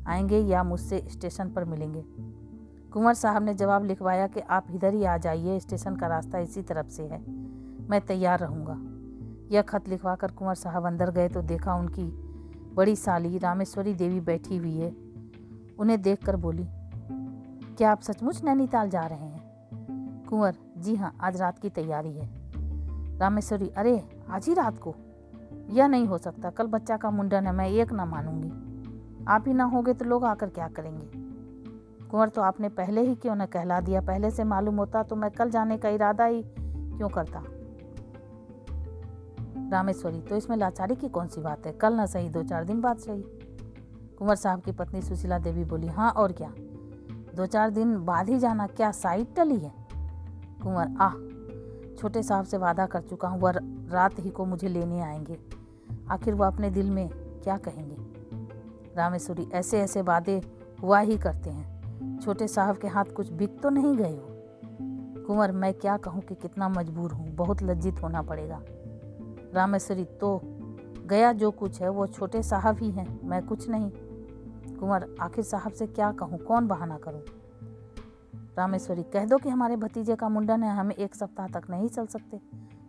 आएँगे 0.06 0.38
या 0.38 0.62
मुझसे 0.62 1.04
स्टेशन 1.08 1.50
पर 1.50 1.64
मिलेंगे। 1.64 2.04
कुंवर 2.90 3.14
साहब 3.14 3.42
ने 3.42 3.54
जवाब 3.54 3.84
लिखवाया 3.84 4.26
कि 4.26 4.40
आप 4.40 4.66
इधर 4.70 4.94
ही 4.94 5.04
आ 5.04 5.16
जाइए, 5.16 5.60
स्टेशन 5.60 5.96
का 5.96 6.06
रास्ता 6.06 6.38
इसी 6.38 6.62
तरफ़ 6.62 6.88
से 6.88 7.02
है। 7.02 7.20
मैं 7.90 8.00
तैयार 8.00 8.38
रहूँगा। 8.38 8.76
यह 9.54 9.62
खत 9.62 9.88
लिखवा 9.88 10.14
कर 10.14 10.30
कुंवर 10.30 10.54
साहब 10.54 10.86
अंदर 10.86 11.10
गए 11.10 11.28
तो 11.28 11.42
देखा 11.42 11.74
उनकी 11.74 12.04
बड़ी 12.74 12.96
साली 12.96 13.38
रामेश्वरी 13.38 13.94
देवी 13.94 14.20
बैठी 14.20 14.56
हुई 14.56 14.76
है। 14.76 14.90
उन्हें 15.78 16.02
देखकर 16.02 16.36
बोली 16.36 16.66
क्या 17.78 17.92
आप 17.92 18.00
सचमुच 18.00 18.44
नैनीताल 18.44 18.90
जा 18.90 19.06
रहे 19.06 19.18
हैं? 19.18 19.44
कुंवर, 20.26 20.56
जी 20.78 20.96
हाँ 20.96 21.16
आज 21.20 21.40
रात 21.40 21.58
की 21.58 21.70
तैयारी 21.70 22.12
है। 22.12 22.30
रामेश्वरी, 23.18 23.68
अरे, 23.68 24.22
आज 24.30 24.46
ही 24.46 24.54
रात 24.54 24.78
को? 24.78 24.94
यह 25.70 25.86
नहीं 25.86 26.06
हो 26.06 26.18
सकता, 26.18 26.50
कल 26.50 26.66
बच्चा 26.66 26.96
का 26.96 27.10
मुंडन 27.10 27.46
है, 27.46 27.52
मैं 27.52 27.68
एक 27.68 27.92
ना 27.92 28.04
मानूँगी। 28.04 28.48
आप 29.28 29.44
ही 29.46 29.54
ना 29.54 29.64
होगे 29.64 29.94
तो 29.94 30.04
लोग 30.04 30.24
आकर 30.24 30.50
क्या 30.50 30.68
करेंगे? 30.68 31.10
कुंवर 32.06 32.28
तो 32.28 32.42
आपने 32.42 32.68
पहले 32.68 33.00
ही 33.00 33.14
क्यों 33.14 33.36
न 33.36 33.46
कहला 33.46 33.80
दिया? 33.80 34.00
पहले 34.00 34.30
से 34.30 34.44
मालूम 34.44 34.76
होता 34.76 35.02
तो 35.02 35.16
मैं 35.16 35.30
कल 35.30 35.50
जाने 35.50 35.78
का 35.78 35.88
इरादा 35.88 36.24
ही 36.24 36.42
क्यों 36.58 37.08
करता? 37.08 37.42
रामेश्वरी 39.70 40.20
तो 40.20 40.36
इसमें 40.36 40.56
लाचारी 40.56 40.94
की 40.94 41.08
कौन 41.08 41.26
सी 41.26 41.40
बात 41.40 41.66
है? 41.66 41.72
कल 41.72 41.94
ना 41.94 42.06
सही, 42.06 42.28
दो 42.28 42.42
चार 42.42 42.64
दिन 42.64 42.80
बाद 42.80 42.96
सही। 42.96 43.22
कुंवर 44.18 44.36
साहब 44.36 44.60
की 44.60 44.72
पत्नी 44.72 45.02
सुशीला 45.02 45.38
देवी 45.38 45.64
बोली 45.64 45.86
हाँ 45.86 46.10
और 46.10 46.32
क्या? 46.32 46.52
दो 47.34 47.46
चार 47.46 47.70
दिन 47.70 48.04
बाद 48.04 48.28
ही 48.28 48.38
जाना, 48.38 48.66
क्या 48.66 48.90
साइड 48.90 49.26
टली 49.36 49.58
है? 49.58 49.72
कुंवर 50.62 50.88
आह 51.00 51.34
छोटे 51.94 52.22
साहब 52.22 52.44
से 52.44 52.56
वादा 52.56 52.86
कर 52.86 53.00
चुका 53.00 53.28
हूँ, 53.28 53.40
वह 53.40 53.52
रात 53.90 54.14
ही 54.18 54.30
को 54.30 54.44
मुझे 54.44 54.68
लेने 54.68 55.00
आएँगे। 55.00 55.38
आखिर 56.10 56.34
वह 56.34 56.46
अपने 56.46 56.70
दिल 56.70 56.90
में 56.90 57.08
क्या 57.44 57.56
कहेंगे? 57.56 57.96
रामेश्वरी 58.96 59.48
ऐसे 59.52 59.80
ऐसे 59.80 60.02
वादे 60.02 60.42
हुआ 60.82 61.00
ही 61.00 61.18
करते 61.18 61.50
हैं। 61.50 61.74
छोटे 62.20 62.48
साहब 62.48 62.76
के 62.76 62.88
हाथ 62.88 63.04
कुछ 63.04 63.32
बिक 63.32 63.60
तो 63.62 63.70
नहीं 63.70 63.96
गए 63.96 64.16
हो? 64.16 64.28
कुंवर, 65.26 65.52
मैं 65.52 65.74
क्या 65.74 65.96
कहूँ 65.96 66.22
कि 66.22 66.34
कितना 66.34 66.68
मजबूर 66.68 67.12
हूँ, 67.12 67.28
बहुत 67.28 67.62
लज्जित 67.62 68.02
होना 68.02 68.22
पड़ेगा। 68.22 68.60
रामेश्वरी 69.54 70.04
तो 70.04 70.40
गया 71.06 71.32
जो 71.32 71.50
कुछ 71.50 71.82
है, 71.82 71.88
वो 71.88 72.06
छोटे 72.06 72.42
साहब 72.42 72.78
ही 72.78 72.90
हैं, 72.90 73.20
मैं 73.24 73.46
कुछ 73.46 73.68
नहीं। 73.68 73.90
कुंवर 74.84 75.14
आखिर 75.20 75.44
साहब 75.44 75.72
से 75.72 75.86
क्या 75.86 76.12
कहूँ? 76.12 76.38
कौन 76.38 76.66
बहाना 76.68 76.98
करूँ? 76.98 77.22
रामेश्वरी, 78.56 79.02
कह 79.02 79.24
दो 79.24 79.38
कि 79.38 79.48
हमारे 79.48 79.76
भतीजे 79.76 80.16
का 80.16 80.28
मुंडन 80.28 80.62
है, 80.62 80.76
हमें 80.76 80.94
एक 80.94 81.14
सप्ताह 81.14 81.46
तक 81.48 81.62
नहीं 81.70 81.88
चल 81.88 82.06
सकते। 82.06 82.40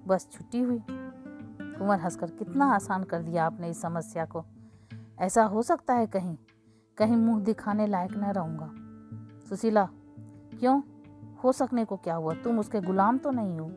बस 0.08 0.28
छुट्टी 0.32 0.60
हुई। 0.60 0.82
कुंवर 1.62 2.00
हंसकर, 2.00 2.30
कितना 2.30 2.66
आसान 2.66 3.04
कर 3.04 3.22
दिया 3.22 3.46
आपने 3.46 3.70
इस 3.70 3.82
समस्या 3.82 4.26
को। 4.26 4.46
ऐसा 5.20 5.44
हो 5.44 5.62
सकता 5.62 5.94
है 5.94 6.08
कहीं 6.08 6.38
कहीं 6.98 7.18
मुँह 7.18 7.44
दिखाने 7.44 7.88
लायक 7.88 8.12
न 8.12 8.24
रहूँगा। 8.24 8.72
सुशीला, 9.50 9.90
क्यों? 10.60 10.82
हो 11.44 11.52
सकने 11.52 11.86
को 11.86 11.98
क्या 11.98 12.16
हुआ? 12.16 12.34
तुम 12.34 12.60
उसके 12.60 12.82
गुलाम 12.82 13.18
तो 13.18 13.32
नहीं 13.32 13.60
हो। 13.60 13.72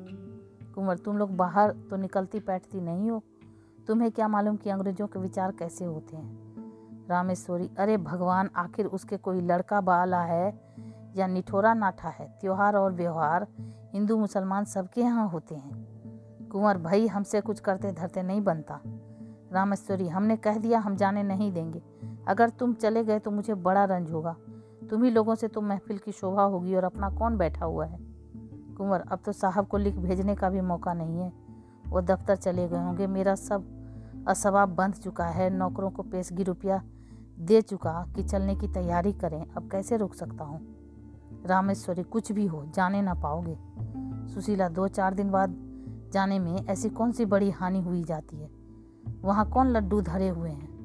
कुंवर 0.75 0.99
तुम 0.99 1.19
लोग 1.19 1.37
बाहर 1.37 1.73
तो 1.73 1.97
निकलती 1.97 2.41
बैठती 2.41 2.81
नहीं 2.81 3.11
हो। 3.11 3.23
तुम्हें 3.87 4.13
क्या 4.13 4.29
मालूम 4.29 4.57
कि 4.57 4.71
अंग्रेज़ों 4.71 5.07
के 5.07 5.19
विचार 5.19 5.53
कैसे 5.53 5.85
होते 5.85 6.17
हैं? 6.17 6.48
रामेश्वरी, 7.09 7.71
अरे 7.79 7.97
भगवान, 7.97 8.51
आखिर 8.57 8.87
उसके 8.87 9.17
कोई 9.17 9.41
लड़का 9.41 9.81
बाला 9.81 10.23
है 10.23 10.61
या 11.17 11.27
निठोरा 11.27 11.75
नाठा 11.75 12.09
है? 12.09 12.39
त्यौहार 12.41 12.77
और 12.77 12.93
व्यवहार 12.93 13.47
हिंदू 13.93 14.19
मुसलमान 14.19 14.65
सबके 14.65 15.01
यहाँ 15.01 15.29
होते 15.29 15.55
हैं। 15.55 15.89
कुंवर 16.49 16.79
भाई 16.79 17.07
हमसे 17.07 17.41
कुछ 17.41 17.61
करते 17.61 17.93
धरते 17.93 18.23
नहीं 18.23 18.41
बनता। 18.41 18.81
रामेश्वरी, 19.53 20.09
हमने 20.09 20.37
कह 20.37 20.59
दिया 20.59 20.79
हम 20.79 20.97
जाने 20.97 21.23
नहीं 21.23 21.53
देंगे। 21.53 21.83
अगर 22.29 22.49
तुम 22.49 22.75
चले 22.75 23.05
गए 23.05 23.19
तो 23.19 23.31
मुझे 23.31 23.55
बड़ा 23.55 23.85
रंज 23.85 24.13
होगा। 24.13 24.37
तुम्ही 24.91 25.11
लोगों 25.11 25.35
से 25.35 25.49
तो 25.49 25.61
महफिल 25.61 25.99
की 25.99 26.13
शोभा 26.13 26.43
होगी 26.43 26.75
और 26.75 26.85
अपना 26.85 27.11
कौन 27.11 27.37
बैठा 27.37 27.65
हुआ 27.65 27.87
है? 27.87 27.99
कुंवर, 28.77 29.01
अब 29.01 29.19
तो 29.25 29.33
साहब 29.33 29.67
को 29.67 29.77
लिख 29.77 29.97
भेजने 29.97 30.35
का 30.35 30.51
भी 30.51 30.61
मौका 30.61 30.95
नहीं 30.95 31.21
है। 31.21 31.33
वो 31.87 32.01
दफ्तर 32.01 32.37
चले 32.37 32.69
गए 32.69 32.85
होंगे। 32.85 33.07
मेरा 33.07 33.35
सब 33.35 33.79
असवाब 34.29 34.69
बंध 34.69 34.95
चुका 34.95 35.27
है। 35.27 35.51
नौकरों 35.51 35.91
को 35.91 36.03
पेशगी 36.03 36.43
रुपया 36.43 36.83
दे 37.41 37.63
चुका 37.63 38.13
कि 38.17 38.23
चलने 38.23 38.57
की 38.57 38.69
तैयारी 38.69 39.13
करें, 39.13 39.47
अब 39.57 39.71
कैसे 39.71 39.97
रोक 39.97 40.15
सकता 40.15 40.45
हूँ? 40.45 40.61
रामेश्वरी, 41.47 42.03
कुछ 42.03 42.33
भी 42.33 42.47
हो, 42.47 42.67
जाने 42.75 43.03
ना 43.03 43.15
पाओगे। 43.15 43.59
सुशीला, 44.35 44.69
दो 44.69 44.89
चार 44.89 45.15
दिन 45.15 45.31
बाद 45.31 45.57
जाने 46.13 46.39
में 46.39 46.67
ऐसी 46.67 46.89
कौन 46.89 47.13
सी 47.13 47.25
बड़ी 47.25 47.51
हानि 47.51 47.81
हुई 47.81 48.05
जाती 48.05 48.37
है? 48.37 48.51
वहाँ 49.23 49.51
कौन 49.51 49.67
लड्डू 49.67 50.01
धरे 50.01 50.29
हुए 50.29 50.51
हैं? 50.51 50.79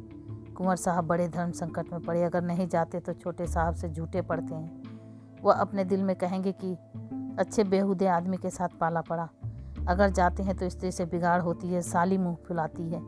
कुंवर 0.53 0.75
साहब 0.75 1.07
बड़े 1.07 1.27
धर्म 1.27 1.51
संकट 1.51 1.85
में 1.93 2.01
पड़े, 2.01 2.23
अगर 2.23 2.41
नहीं 2.41 2.67
जाते 2.67 2.99
तो 2.99 3.13
छोटे 3.13 3.47
साहब 3.47 3.75
से 3.75 3.89
झूठे 3.89 4.21
पड़ते 4.21 4.55
हैं। 4.55 4.83
वह 5.43 5.53
अपने 5.53 5.83
दिल 5.83 6.03
में 6.03 6.15
कहेंगे 6.15 6.51
कि 6.51 6.73
अच्छे 7.39 7.63
बेहुदे 7.63 8.07
आदमी 8.07 8.37
के 8.37 8.49
साथ 8.49 8.67
पाला 8.67 9.01
पड़ा। 9.01 9.29
अगर 9.87 10.09
जाते 10.09 10.43
हैं 10.43 10.57
तो 10.57 10.69
स्त्री 10.69 10.91
से 10.91 11.05
बिगाड़ 11.05 11.41
होती 11.41 11.67
है, 11.67 11.81
साली 11.81 12.17
मुँह 12.17 12.37
फुलाती 12.47 12.89
है। 12.89 13.01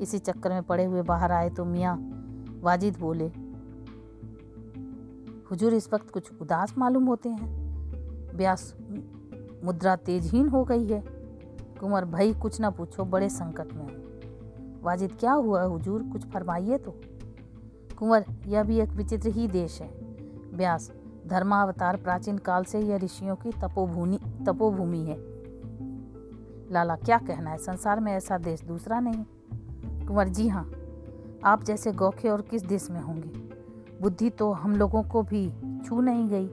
इसी 0.00 0.18
चक्कर 0.18 0.50
में 0.50 0.62
पड़े 0.62 0.84
हुए 0.84 1.02
बाहर 1.02 1.32
आए 1.32 1.50
तो 1.50 1.64
मियाँ 1.64 2.18
वाजिद 2.62 2.96
बोले, 3.00 3.26
हुजूर, 5.50 5.74
इस 5.74 5.92
वक्त 5.92 6.10
कुछ 6.10 6.32
उदास 6.40 6.78
मालूम 6.78 7.04
होते 7.04 7.28
हैं। 7.28 7.62
ब्यास 8.36 8.76
मुद्रा 9.64 9.96
तेजहीन 9.96 10.48
हो 10.48 10.64
गई 10.64 10.86
है। 10.86 11.04
कुंवर 11.80 12.04
भाई, 12.04 12.34
कुछ 12.34 12.60
ना 12.60 12.70
पूछो, 12.70 13.04
बड़े 13.04 13.28
संकट 13.28 13.72
में 13.72 14.02
वाजिद, 14.82 15.16
क्या 15.20 15.32
हुआ 15.32 15.62
हुजूर? 15.62 16.02
कुछ 16.02 16.26
फरमाइए 16.26 16.78
तो। 16.78 17.00
कुंवर, 17.98 18.24
यह 18.46 18.62
भी 18.62 18.80
एक 18.80 18.88
विचित्र 18.88 19.28
ही 19.28 19.48
देश 19.48 19.82
है। 19.82 19.90
ब्यास, 20.56 20.92
धर्मावतार 21.26 21.96
प्राचीन 21.96 22.38
काल 22.38 22.64
से 22.64 22.80
यह 22.80 22.96
ऋषियों 22.96 23.36
की 23.36 23.50
तपोभूमि 23.50 24.18
तपोभूमि 24.46 25.00
है। 25.00 25.16
लाला, 26.72 26.96
क्या 26.96 27.18
कहना 27.18 27.50
है? 27.50 27.58
संसार 27.58 28.00
में 28.00 28.12
ऐसा 28.12 28.38
देश 28.38 28.62
दूसरा 28.62 29.00
नहीं? 29.00 29.24
कुंवर, 30.06 30.28
जी 30.28 30.48
हाँ। 30.48 30.72
आप 31.44 31.64
जैसे 31.64 31.92
गौखे 31.92 32.28
और 32.28 32.42
किस 32.42 32.62
देश 32.62 32.90
में 32.90 33.00
होंगे? 33.00 33.28
बुद्धि 34.00 34.30
तो 34.30 34.52
हम 34.52 34.76
लोगों 34.76 35.02
को 35.02 35.22
भी 35.22 35.52
छू 35.84 36.00
नहीं 36.00 36.28
गई। 36.28 36.46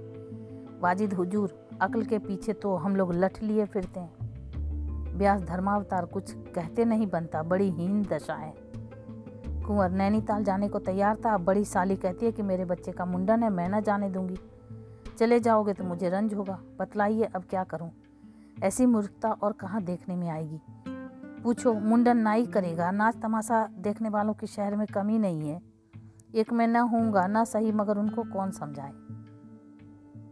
वाजिद 0.82 1.14
हुजूर, 1.14 1.68
अकल 1.82 2.04
के 2.04 2.20
पीछे 2.20 2.54
तो 2.54 2.76
हम 2.76 2.96
लोग 2.96 3.14
लठ 3.14 3.44
लिए 3.44 3.66
फिरते 3.66 4.00
हैं। 4.00 5.18
व्यास 5.18 5.42
धर्मावतार 5.42 6.06
कुछ 6.06 6.32
कहते 6.32 6.86
नहीं 6.86 7.08
बनता, 7.08 7.44
बड़ी 7.44 7.70
हीन 7.70 8.04
दशा 8.04 8.34
है। 8.34 8.54
कुंवर 9.48 9.90
नैनीताल 9.90 10.44
जाने 10.44 10.70
को 10.70 10.80
तैयार 10.80 11.18
था, 11.26 11.34
अब 11.34 11.42
बड़ी 11.46 11.66
साली 11.66 11.96
कहती 11.96 12.26
है 12.26 12.32
कि 12.32 12.42
मेरे 12.42 12.66
बच्चे 12.66 12.92
का 12.92 13.06
मुंडन 13.06 13.44
है, 13.44 13.50
मैं 13.50 13.70
ना 13.70 13.80
जाने 13.80 14.10
दूँगी। 14.10 14.38
चले 15.18 15.40
जाओगे 15.40 15.74
तो 15.74 15.84
मुझे 15.84 16.10
रंज 16.10 16.34
होगा, 16.34 16.60
बतलाइए 16.80 17.24
अब 17.24 17.44
क्या 17.50 17.64
करूँ? 17.64 17.92
ऐसी 18.64 18.86
मूर्खता 18.86 19.32
और 19.32 19.52
कहाँ 19.52 19.84
देखने 19.84 20.16
में 20.16 20.30
आएगी? 20.30 20.60
पूछो, 21.44 21.74
मुंडन 21.74 22.18
ना 22.18 22.32
ही 22.32 22.46
करेगा। 22.46 22.92
नाच 22.92 23.18
तमाशा 23.22 23.68
देखने 23.68 24.10
वालों 24.10 24.34
के 24.34 24.48
शहर 24.48 24.76
में 24.76 24.88
कमी 24.88 25.18
नहीं 25.18 25.50
है। 25.50 25.62
एक 26.36 26.54
मैं 26.54 26.68
न 26.68 26.76
होऊँगा, 26.76 27.28
न 27.28 27.44
सही, 27.44 27.72
मगर 27.72 27.98
उनको 27.98 28.24
कौन 28.24 28.52
समझाए? 28.52 28.92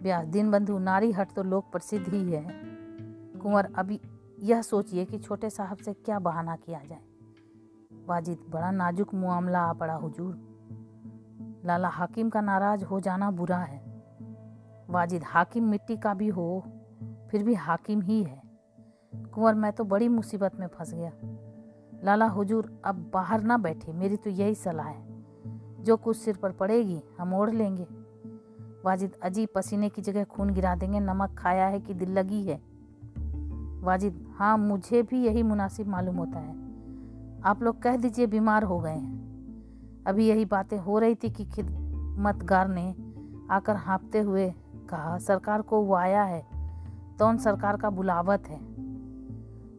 ब्याह 0.03 0.23
दिन 0.23 0.51
बंधु, 0.51 0.79
नारी 0.79 1.11
हट 1.11 1.31
तो 1.31 1.43
लोक 1.43 1.71
प्रसिद्ध 1.71 2.07
ही 2.09 2.31
है। 2.31 2.47
कुंवर, 3.39 3.73
अभी 3.75 4.01
यह 4.39 4.61
सोचिए 4.61 5.05
कि 5.05 5.19
छोटे 5.19 5.49
साहब 5.49 5.77
से 5.77 5.93
क्या 5.93 6.19
बहाना 6.19 6.55
किया 6.55 6.81
जाए। 6.89 7.01
वाजिद, 8.07 8.37
बड़ा 8.49 8.71
नाजुक 8.71 9.13
मामला 9.13 9.59
आ 9.59 9.73
पड़ा, 9.73 9.93
हुजूर। 9.93 10.47
लाला, 11.65 11.87
हाकिम 11.87 12.29
का 12.29 12.41
नाराज़ 12.41 12.85
हो 12.85 12.99
जाना 12.99 13.31
बुरा 13.31 13.57
है। 13.57 14.03
वाजिद, 14.89 15.23
हाकिम 15.25 15.63
मिट्टी 15.63 15.97
का 15.97 16.13
भी 16.13 16.27
हो, 16.27 16.63
फिर 17.31 17.43
भी 17.43 17.53
हाकिम 17.53 18.01
ही 18.01 18.23
है। 18.23 18.46
कुंवर, 19.15 19.53
मैं 19.53 19.73
तो 19.73 19.83
बड़ी 19.83 20.07
मुसीबत 20.07 20.55
में 20.59 20.67
फंस 20.67 20.93
गया। 20.93 21.11
लाला 22.03 22.27
हुजूर, 22.27 22.81
अब 22.85 23.11
बाहर 23.13 23.43
ना 23.43 23.57
बैठे, 23.57 23.93
मेरी 23.93 24.17
तो 24.17 24.29
यही 24.29 24.55
सलाह 24.55 24.87
है। 24.87 25.07
जो 25.79 25.97
कुछ 25.97 26.17
सिर 26.17 26.37
पर 26.37 26.51
पड़ेगी, 26.51 27.03
हम 27.19 27.33
ओढ़ 27.33 27.51
लेंगे। 27.51 27.87
वाजिद, 28.85 29.13
अजीब 29.23 29.49
पसीने 29.55 29.89
की 29.89 30.01
जगह 30.01 30.23
खून 30.23 30.49
गिरा 30.49 30.75
देंगे। 30.75 30.99
नमक 30.99 31.35
खाया 31.37 31.67
है 31.67 31.79
कि 31.79 31.93
दिल 31.93 32.11
लगी 32.11 32.43
है? 32.43 32.61
वाजिद 33.81 34.27
हाँ 34.37 34.57
मुझे 34.57 35.03
भी 35.03 35.25
यही 35.25 35.43
मुनासिब 35.43 35.87
मालूम 35.87 36.15
होता 36.15 36.39
है। 36.39 36.67
आप 37.41 37.63
लोग 37.63 37.81
कह 37.81 37.95
दीजिए 37.95 38.27
बीमार 38.27 38.63
हो 38.63 38.79
गए 38.79 38.95
हैं। 38.95 39.17
अभी 40.07 40.27
यही 40.27 40.45
बातें 40.45 40.77
हो 40.77 40.99
रही 40.99 41.15
थी 41.15 41.29
कि 41.29 41.45
खिदमतगार 41.45 42.67
ने 42.67 42.95
आकर 43.51 43.75
हाँपते 43.75 44.19
हुए 44.19 44.53
कहा, 44.89 45.17
सरकार 45.17 45.61
को 45.61 45.81
वो 45.81 45.95
आया 45.95 46.23
है। 46.23 46.47
तो 47.17 47.27
उन 47.27 47.37
सरकार 47.37 47.77
का 47.77 47.89
बुलावत 47.89 48.43
है। 48.47 48.76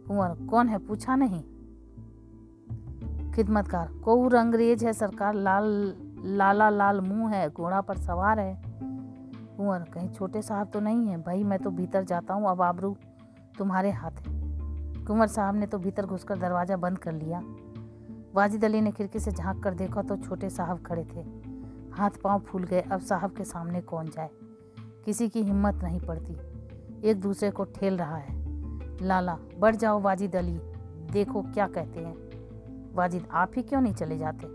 कुंवर, 0.09 0.47
कौन 0.47 0.69
है? 0.69 0.79
पूछा 0.79 1.17
नहीं। 1.17 1.43
खिदमतकार, 3.33 3.89
कोऊ 3.89 4.31
अंग्रेज़ 4.31 4.87
है 4.87 4.93
सरकार, 4.93 5.35
लाल, 5.35 5.95
लाला 6.19 6.71
लाल 6.71 7.01
मुँह 7.01 7.35
है, 7.35 7.51
घोड़ा 7.51 7.81
पर 7.81 7.97
सवार 7.97 8.41
है। 8.41 8.63
कुंवर, 9.57 9.79
कहीं 9.79 10.09
छोटे 10.09 10.43
साहब 10.43 10.71
तो 10.71 10.81
नहीं 10.81 11.07
है? 11.07 11.23
भाई, 11.23 11.45
मैं 11.45 11.59
तो 11.59 11.71
भीतर 11.71 12.05
जाता 12.05 12.35
हूँ, 12.35 12.49
अब 12.49 12.63
आबरू 12.63 12.97
तुम्हारे 13.59 13.91
हाथ 13.91 14.11
है। 14.11 14.39
कुंवर 15.05 15.27
साहब 15.27 15.55
ने 15.55 15.67
तो 15.67 15.79
भीतर 15.79 16.07
घुसकर 16.07 16.39
दरवाज़ा 16.39 16.77
बंद 16.77 16.99
कर 16.99 17.13
लिया। 17.13 17.43
वाजिद 18.35 18.65
अली 18.65 18.81
ने 18.81 18.91
खिड़की 18.91 19.19
से 19.19 19.31
झाँक 19.31 19.63
कर 19.63 19.75
देखा 19.75 20.03
तो 20.03 20.17
छोटे 20.17 20.51
साहब 20.51 20.83
खड़े 20.83 21.05
थे। 21.05 21.21
हाथ 21.93 22.11
पाँव 22.25 22.41
फूल 22.41 22.65
गए, 22.65 22.81
अब 22.81 23.01
साहब 23.01 23.31
के 23.31 23.45
सामने 23.45 23.81
कौन 23.81 24.07
जाए? 24.07 24.31
किसी 25.05 25.29
की 25.29 25.43
हिम्मत 25.43 25.75
नहीं 25.75 26.01
पड़ती। 26.01 26.37
एक 27.09 27.21
दूसरे 27.21 27.51
को 27.51 27.65
ठेल 27.65 27.97
रहा 27.97 28.17
है। 28.17 28.38
लाला, 29.03 29.37
बढ़ 29.59 29.77
जाओ 29.77 30.01
वाजिद 30.01 30.37
अली। 30.37 30.59
देखो 31.11 31.43
क्या 31.43 31.67
कहते 31.67 32.01
हैं। 32.01 32.95
वाजिद, 32.95 33.27
आप 33.33 33.53
ही 33.57 33.63
क्यों 33.63 33.81
नहीं 33.81 33.95
चले 33.95 34.19
जाते? 34.19 34.47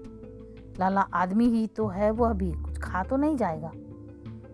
लाला, 0.80 1.02
आदमी 1.02 1.46
ही 1.46 1.68
तो 1.68 1.88
है 1.88 2.12
वो 2.12 2.26
अभी। 2.26 2.52
कुछ 2.52 2.78
खा 2.78 3.04
तो 3.04 3.18
नहीं 3.18 3.38
जाएगा। 3.38 3.72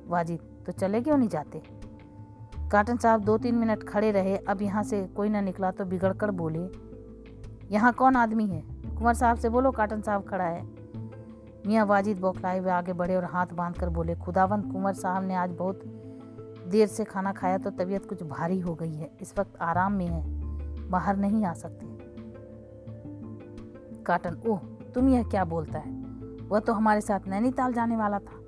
वाजिद 0.07 0.39
तो 0.65 0.71
चले 0.71 1.01
क्यों 1.01 1.17
नहीं 1.17 1.29
जाते? 1.29 1.61
काटन 2.71 2.97
साहब 2.97 3.21
दो 3.21 3.37
तीन 3.37 3.55
मिनट 3.55 3.83
खड़े 3.83 4.11
रहे। 4.11 4.37
अब 4.37 4.61
यहाँ 4.61 4.83
से 4.83 5.05
कोई 5.07 5.29
ना 5.29 5.41
निकला 5.41 5.71
तो 5.71 5.85
बिगड़ 5.85 6.13
कर 6.13 6.31
बोले, 6.31 6.67
यहाँ 7.71 7.93
कौन 7.93 8.15
आदमी 8.15 8.47
है? 8.47 8.61
कुंवर 8.97 9.13
साहब 9.13 9.37
से 9.37 9.49
बोलो, 9.49 9.71
काटन 9.71 10.01
साहब 10.01 10.23
खड़ा 10.23 10.43
है। 10.43 10.63
मियाँ 11.67 11.85
वाजिद 11.85 12.19
बौखलाए 12.19 12.59
हुए 12.59 12.71
आगे 12.71 12.93
बढ़े 12.93 13.15
और 13.15 13.23
हाथ 13.23 13.47
बाँध 13.53 13.75
कर 13.75 13.89
बोले, 13.89 14.15
खुदावंत, 14.15 14.71
कुंवर 14.71 14.93
साहब 14.93 15.23
ने 15.23 15.35
आज 15.35 15.51
बहुत 15.51 15.81
देर 16.69 16.87
से 16.87 17.03
खाना 17.03 17.31
खाया 17.31 17.57
तो 17.57 17.69
तबीयत 17.69 18.05
कुछ 18.05 18.23
भारी 18.23 18.59
हो 18.59 18.75
गई 18.75 18.93
है। 18.93 19.11
इस 19.21 19.39
वक्त 19.39 19.57
आराम 19.61 19.93
में 19.93 20.07
है। 20.07 20.39
बाहर 20.89 21.17
नहीं 21.17 21.45
आ 21.45 21.53
सकते। 21.53 21.85
काटन, 24.03 24.41
ओह, 24.47 24.59
तुम 24.95 25.09
यह 25.09 25.23
क्या 25.23 25.45
बोलता 25.45 25.79
है? 25.79 25.91
वह 26.47 26.59
तो 26.59 26.73
हमारे 26.73 27.01
साथ 27.01 27.19
नैनीताल 27.27 27.73
जाने 27.73 27.97
वाला 27.97 28.19
था। 28.19 28.39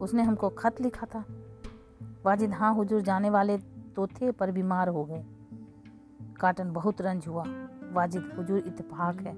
उसने 0.00 0.22
हमको 0.22 0.48
खत 0.48 0.80
लिखा 0.80 1.06
था। 1.06 1.24
वाजिद 2.26 2.52
हाँ 2.52 2.74
हुजूर 2.74 3.00
जाने 3.00 3.30
वाले 3.30 3.58
तो 3.96 4.06
थे, 4.06 4.30
पर 4.30 4.50
बीमार 4.50 4.88
हो 4.88 5.04
गए। 5.04 5.24
काटन, 6.40 6.72
बहुत 6.72 7.00
रंज 7.00 7.28
हुआ। 7.28 7.44
वाजिद, 7.92 8.34
हुजूर 8.38 8.58
इतफाक 8.58 9.20
है। 9.20 9.34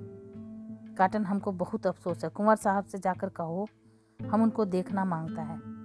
काटन, 0.94 1.25
हमको 1.25 1.53
बहुत 1.53 1.87
अफसोस 1.87 2.25
है। 2.25 2.31
कुंवर 2.31 2.57
साहब 2.57 2.85
से 2.85 2.99
जाकर 2.99 3.29
कहो, 3.29 3.66
हम 4.31 4.42
उनको 4.42 4.64
देखना 4.64 5.05
माँगता 5.05 5.42
है। 5.42 5.76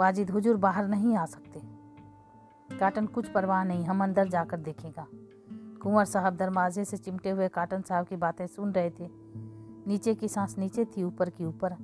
वाजिद 0.00 0.30
हुजूर 0.30 0.56
बाहर 0.56 0.88
नहीं 0.88 1.16
आ 1.16 1.26
सकते। 1.26 1.60
काटन 2.78 3.06
कुछ 3.06 3.28
परवाह 3.28 3.64
नहीं, 3.64 3.84
हम 3.84 4.02
अंदर 4.02 4.28
जाकर 4.28 4.56
देखेगा। 4.56 5.06
कुंवर 5.82 6.04
साहब 6.04 6.36
दरवाजे 6.36 6.84
से 6.84 6.96
चिमटे 6.96 7.30
हुए 7.30 7.48
काटन 7.48 7.82
साहब 7.82 8.06
की 8.06 8.16
बातें 8.16 8.46
सुन 8.46 8.72
रहे 8.72 8.90
थे। 8.90 9.08
नीचे 9.86 10.14
की 10.14 10.28
सांस 10.28 10.58
नीचे 10.58 10.84
थी, 10.84 11.02
ऊपर 11.02 11.30
की 11.30 11.44
ऊपर। 11.44 11.76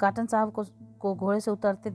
काटन 0.00 0.26
साहब 0.26 0.52
को 0.52 0.64
को 1.00 1.14
घोड़े 1.14 1.40
से 1.40 1.50
उतरते, 1.50 1.90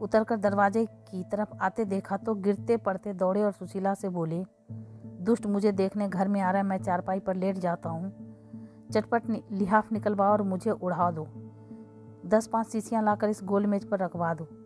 उतरकर 0.00 0.36
दरवाजे 0.36 0.86
की 0.86 1.22
तरफ़ 1.22 1.54
आते 1.60 1.84
देखा 1.84 2.16
तो 2.16 2.34
गिरते 2.34 2.76
पड़ते 2.76 3.12
दौड़े 3.12 3.42
और 3.42 3.52
सुशीला 3.52 3.94
से 3.94 4.08
बोले, 4.08 4.44
दुष्ट, 5.22 5.46
मुझे 5.46 5.72
देखने 5.72 6.08
घर 6.08 6.28
में 6.28 6.40
आ 6.40 6.50
रहा 6.50 6.62
है, 6.62 6.68
मैं 6.68 6.78
चारपाई 6.78 7.20
पर 7.20 7.36
लेट 7.36 7.58
जाता 7.58 7.90
हूँ। 7.90 8.12
चटपट 8.92 9.30
लिहाफ 9.52 9.92
निकलवाओ 9.92 10.32
और 10.32 10.42
मुझे 10.42 10.70
उड़ा 10.70 11.10
दो। 11.10 11.26
दस 12.26 12.46
पाँच 12.46 12.68
शीशियाँ 12.68 13.02
लाकर 13.02 13.28
इस 13.28 13.40
गोल 13.44 13.66
मेज 13.66 13.84
पर 13.84 13.98
रखवा 13.98 14.34
दो। 14.34 14.59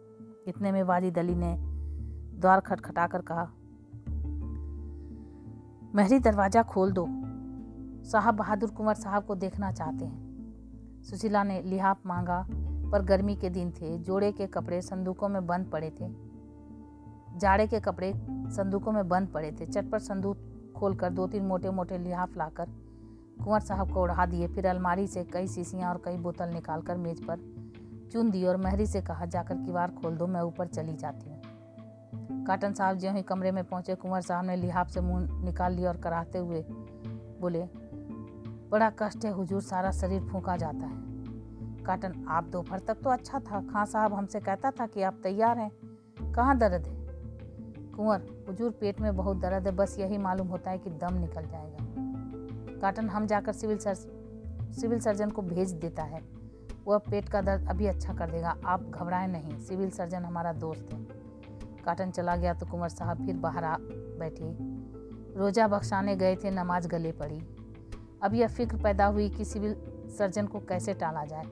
इतने 0.46 0.72
में 0.72 0.82
वाजिद 0.82 1.18
अली 1.18 1.34
ने 1.34 1.56
द्वार 2.40 2.60
खटखटा 2.60 3.06
कर 3.06 3.22
कहा, 3.22 3.44
महरी 5.94 6.18
दरवाज़ा 6.18 6.62
खोल 6.62 6.92
दो। 6.92 7.06
साहब 8.04 8.34
बहादुर 8.34 8.70
कुंवर 8.70 8.94
साहब 8.94 9.24
को 9.24 9.34
देखना 9.34 9.70
चाहते 9.72 10.04
हैं। 10.04 11.02
सुशीला 11.02 11.42
ने 11.44 11.60
लिहाफ 11.62 12.06
मांगा, 12.06 12.46
पर 12.92 13.02
गर्मी 13.02 13.36
के 13.36 13.50
दिन 13.50 13.70
थे। 13.70 13.96
जोड़े 13.98 14.30
के 14.32 14.46
कपड़े 14.46 14.80
संदूकों 14.82 15.28
में 15.28 15.46
बंद 15.46 15.66
पड़े 15.66 15.90
थे। 15.90 16.08
जाड़े 17.38 17.66
के 17.66 17.80
कपड़े 17.80 18.12
संदूकों 18.56 18.92
में 18.92 19.08
बंद 19.08 19.28
पड़े 19.28 19.52
थे। 19.52 19.66
चटपट 19.66 20.00
संदूक 20.00 20.38
खोलकर 20.76 21.10
दो 21.10 21.26
तीन 21.26 21.44
मोटे 21.44 21.70
मोटे 21.70 21.98
लिहाफ 21.98 22.36
लाकर 22.36 22.66
कुंवर 23.44 23.60
साहब 23.60 23.92
को 23.92 24.02
उड़ा 24.02 24.26
दिए। 24.26 24.48
फिर 24.48 24.66
अलमारी 24.66 25.06
से 25.06 25.24
कई 25.24 25.46
शीशियाँ 25.46 25.90
और 25.90 26.02
कई 26.04 26.16
बोतल 26.16 26.48
निकालकर 26.48 26.96
मेज 26.96 27.24
पर 27.26 27.53
चुन 28.12 28.30
दी 28.30 28.44
और 28.44 28.56
महरी 28.56 28.86
से 28.86 29.00
कहा, 29.02 29.24
जाकर 29.24 29.54
किवाड़ 29.54 29.90
खोल 29.90 30.16
दो, 30.16 30.26
मैं 30.26 30.40
ऊपर 30.40 30.66
चली 30.66 30.92
जाती 30.92 31.30
हूँ। 31.30 31.42
काटन 32.44 32.72
साहब 32.72 32.98
ज्यों 32.98 33.14
ही 33.14 33.22
कमरे 33.22 33.52
में 33.52 33.64
पहुँचे, 33.64 33.94
कुंवर 33.94 34.20
साहब 34.20 34.44
ने 34.44 34.56
लिहाफ 34.56 34.88
से 34.88 35.00
मुँह 35.00 35.44
निकाल 35.44 35.72
लिया 35.72 35.90
और 35.90 35.96
कराहते 35.96 36.38
हुए 36.38 36.64
बोले, 37.40 37.64
बड़ा 38.70 38.90
कष्ट 38.90 39.24
है, 39.24 39.30
हुजूर, 39.30 39.62
सारा 39.62 39.90
शरीर 39.90 40.22
फूका 40.22 40.56
जाता 40.56 40.86
है। 40.86 41.02
काटन, 41.84 42.24
आप 42.28 42.44
दोपहर 42.44 42.78
तक 42.78 42.94
तो 42.94 43.10
अच्छा 43.10 43.38
था। 43.40 43.60
खां 43.60 43.86
साहब 43.86 44.14
हमसे 44.14 44.40
कहता 44.40 44.70
था 44.70 44.86
कि 44.86 45.02
आप 45.02 45.20
तैयार 45.22 45.58
हैं। 45.58 45.70
कहाँ 46.32 46.58
दर्द 46.58 46.86
है? 46.86 46.94
कुंवर, 47.92 48.44
हुजूर, 48.48 48.70
पेट 48.70 49.00
में 49.00 49.16
बहुत 49.16 49.36
दर्द 49.36 49.66
है, 49.66 49.72
बस 49.72 49.96
यही 49.98 50.18
मालूम 50.18 50.48
होता 50.48 50.70
है 50.70 50.78
कि 50.78 50.90
दम 50.90 51.14
निकल 51.14 51.46
जाएगा। 51.46 51.78
काटन, 52.80 53.08
हम 53.08 53.26
जाकर 53.26 53.52
सिविल 53.52 53.78
सर, 53.78 53.94
सिविल 54.80 55.00
सर्जन 55.00 55.30
को 55.30 55.42
भेज 55.42 55.72
देता 55.72 56.02
है। 56.02 56.43
वह 56.86 56.98
पेट 56.98 57.28
का 57.28 57.40
दर्द 57.40 57.68
अभी 57.68 57.86
अच्छा 57.86 58.14
कर 58.14 58.30
देगा। 58.30 58.56
आप 58.64 58.82
घबराएँ 58.82 59.28
नहीं। 59.28 59.60
सिविल 59.60 59.90
सर्जन 59.90 60.22
हमारा 60.22 60.52
दोस्त 60.52 60.88
है। 60.92 61.06
काटन 61.84 62.10
चला 62.10 62.36
गया 62.36 62.54
तो 62.54 62.66
कुंवर 62.66 62.88
साहब 62.88 63.26
फिर 63.26 63.36
बाहर 63.36 63.64
आ 63.64 63.76
बैठे। 64.18 64.74
रोजा 65.38 65.68
बख्शाने 65.68 66.16
गए 66.16 66.36
थे, 66.36 66.50
नमाज़ 66.50 66.88
गले 66.88 67.12
पड़ी। 67.12 67.56
अब 68.22 68.34
यह 68.34 68.48
फ़िक्र 68.48 68.76
पैदा 68.82 69.06
हुई 69.06 69.28
कि 69.28 69.44
सिविल 69.44 69.74
सर्जन 70.18 70.46
को 70.46 70.60
कैसे 70.60 70.94
टाला 70.94 71.24
जाए। 71.24 71.44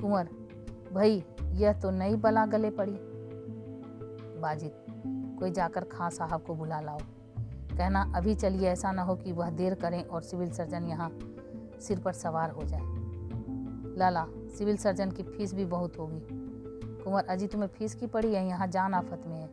कुंवर, 0.00 0.28
भाई, 0.94 1.24
यह 1.42 1.72
तो 1.72 1.90
नई 1.90 2.16
बला 2.16 2.46
गले 2.46 2.70
पड़ी। 2.70 2.98
बाजिद, 4.40 4.72
कोई 5.38 5.50
जाकर 5.50 5.84
खां 5.84 6.10
साहब 6.10 6.42
को 6.42 6.54
बुला 6.54 6.80
लाओ। 6.80 6.98
कहना, 7.76 8.12
अभी 8.16 8.34
चलिए, 8.34 8.68
ऐसा 8.68 8.92
ना 8.92 9.02
हो 9.02 9.16
कि 9.16 9.32
वह 9.32 9.50
देर 9.50 9.74
करें 9.74 10.04
और 10.04 10.22
सिविल 10.22 10.50
सर्जन 10.50 10.84
यहाँ 10.84 11.18
सिर 11.80 12.00
पर 12.00 12.12
सवार 12.12 12.50
हो 12.50 12.62
जाए। 12.62 12.97
लाला, 13.98 14.26
सिविल 14.58 14.76
सर्जन 14.76 15.10
की 15.10 15.22
फ़ीस 15.22 15.54
भी 15.54 15.64
बहुत 15.64 15.98
होगी। 15.98 16.20
कुंवर 17.04 17.24
अजी 17.24 17.46
तुम्हें 17.46 17.68
फ़ीस 17.68 17.94
की 17.94 18.06
पड़ी 18.06 18.34
है, 18.34 18.46
यहाँ 18.46 18.66
जान 18.66 18.94
आफत 18.94 19.22
में 19.26 19.36
है। 19.36 19.48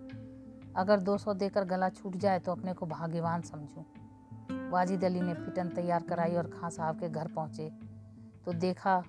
अगर 0.75 0.99
200 0.99 1.33
देकर 1.33 1.63
गला 1.63 1.89
छूट 1.89 2.15
जाए 2.15 2.39
तो 2.39 2.51
अपने 2.51 2.73
को 2.73 2.85
भाग्यवान 2.85 3.41
समझूं। 3.41 3.83
वाजिद 4.69 5.03
अली 5.03 5.21
ने 5.21 5.33
पिटन 5.33 5.69
तैयार 5.69 6.03
कराई 6.03 6.35
और 6.35 6.47
खां 6.47 6.69
साहब 6.69 6.99
के 6.99 7.09
घर 7.09 7.27
पहुँचे। 7.27 7.69
तो 8.45 8.53
देखा, 8.53 9.03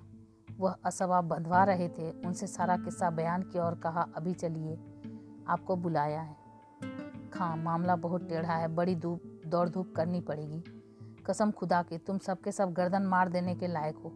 वह 0.59 0.77
असवाब 0.85 1.25
बंधवा 1.25 1.65
रहे 1.65 1.89
थे, 1.89 2.11
उनसे 2.11 2.47
सारा 2.47 2.77
किस्सा 2.77 3.11
बयान 3.11 3.43
किया 3.43 3.65
और 3.65 3.75
कहा, 3.75 4.07
अभी 4.17 4.35
चलिए, 4.35 4.75
आपको 5.49 5.77
बुलाया 5.77 6.21
है। 6.21 6.37
खां, 7.33 7.59
मामला 7.59 7.97
बहुत 7.97 8.29
टेढ़ा 8.29 8.55
है, 8.55 8.69
बड़ी 8.69 8.97
धूप, 8.97 9.43
दौड़ 9.47 9.69
धूप 9.69 9.95
करनी 9.97 10.21
पड़ेगी। 10.21 10.65
कसम 11.27 11.51
खुदा 11.51 11.83
की, 11.83 11.99
तुम 11.99 12.19
सबके 12.19 12.53
सब 12.53 12.73
गर्दन 12.73 13.03
मार 13.03 13.29
देने 13.29 13.55
के 13.55 13.67
लायक 13.67 13.97
हो। 13.97 14.13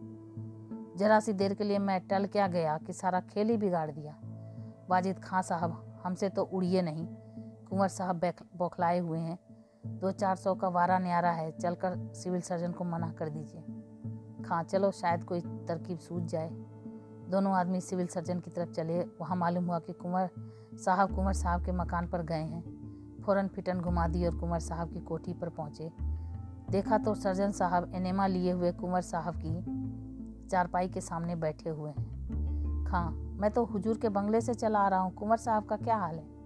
जरा 1.01 1.19
सी 1.19 1.33
देर 1.33 1.53
के 1.53 1.63
लिए 1.63 1.79
मैं 1.79 2.07
टल 2.07 2.25
क्या 2.25 2.47
गया 2.47 2.77
कि 2.77 2.93
सारा 2.93 3.19
खेल 3.19 3.49
ही 3.49 3.57
बिगाड़ 3.57 3.91
दिया। 3.91 4.17
वाजिद 4.89 5.19
खां 5.19 5.41
साहब, 5.41 5.99
हमसे 6.03 6.29
तो 6.29 6.43
उड़िए 6.43 6.81
नहीं। 6.81 7.07
कुंवर 7.69 7.87
साहब 7.87 8.33
बौखलाए 8.55 8.99
हुए 8.99 9.19
हैं। 9.19 9.39
दो 9.87 10.11
चार 10.11 10.35
सौ 10.35 10.55
का 10.55 10.67
वारा 10.67 10.99
न्यारा 10.99 11.31
है, 11.31 11.51
चलकर 11.51 12.13
सिविल 12.13 12.41
सर्जन 12.41 12.71
को 12.71 12.83
मना 12.83 13.11
कर 13.11 13.29
दीजिए। 13.29 13.61
खां, 14.43 14.63
चलो, 14.63 14.91
शायद 14.91 15.23
कोई 15.23 15.41
तरकीब 15.41 15.97
सूझ 15.97 16.23
जाए। 16.23 16.49
दोनों 17.29 17.53
आदमी 17.53 17.81
सिविल 17.81 18.07
सर्जन 18.07 18.39
की 18.39 18.51
तरफ़ 18.51 18.71
चले। 18.71 19.01
वहाँ 19.01 19.35
मालूम 19.35 19.65
हुआ 19.65 19.79
कि 19.79 19.93
कुंवर 19.93 20.29
साहब 20.73 21.15
कुंवर 21.15 21.33
साहब 21.33 21.65
के 21.65 21.71
मकान 21.71 22.07
पर 22.07 22.23
गए 22.23 22.43
हैं। 22.43 22.63
फ़ौरन 23.25 23.47
फिटन 23.47 23.79
घुमा 23.79 24.07
दी 24.07 24.25
और 24.25 24.37
कुंवर 24.37 24.59
साहब 24.59 24.93
की 24.93 24.99
कोठी 24.99 25.33
पर 25.33 25.49
पहुँचे। 25.49 25.91
देखा 26.69 26.97
तो 26.97 27.15
सर्जन 27.15 27.51
साहब 27.51 27.91
एनेमा 27.95 28.27
लिए 28.27 28.51
हुए 28.51 28.71
कुंवर 28.71 29.01
साहब 29.01 29.35
की 29.35 29.80
चारपाई 30.51 30.87
के 30.87 31.01
सामने 31.01 31.35
बैठे 31.35 31.69
हुए 31.69 31.89
हैं। 31.89 32.85
खां, 32.85 33.11
मैं 33.13 33.51
तो 33.51 33.65
हुजूर 33.65 33.97
के 33.97 34.09
बंगले 34.09 34.41
से 34.41 34.53
चला 34.53 34.79
आ 34.79 34.87
रहा 34.87 34.99
हूँ। 34.99 35.13
कुंवर 35.13 35.37
साहब 35.37 35.65
का 35.65 35.75
क्या 35.75 35.95
हाल 35.95 36.15
है? 36.15 36.41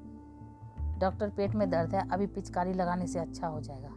डॉक्टर 1.00 1.30
पेट 1.30 1.56
में 1.56 1.70
दर्द 1.70 1.96
है, 1.96 2.10
अभी 2.10 2.28
पिचकारी 2.28 2.74
लगाने 2.74 3.08
से 3.08 3.20
अच्छा 3.20 3.48
हो 3.48 3.62
जाएगा। 3.62 3.90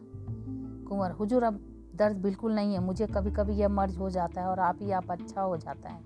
कुंवर, 0.88 1.11
हुजूर, 1.11 1.42
अब 1.42 1.61
दर्द 1.94 2.16
बिल्कुल 2.16 2.55
नहीं 2.55 2.75
है। 2.75 2.81
मुझे 2.81 3.07
कभी 3.07 3.31
कभी 3.31 3.53
यह 3.53 3.68
मर्ज 3.68 3.99
हो 3.99 4.11
जाता 4.11 4.40
है 4.40 4.47
और 4.47 4.61
आप 4.61 4.79
ही 4.81 4.90
आप 4.90 5.11
अच्छा 5.11 5.42
हो 5.42 5.57
जाता 5.57 5.88
है। 5.88 6.01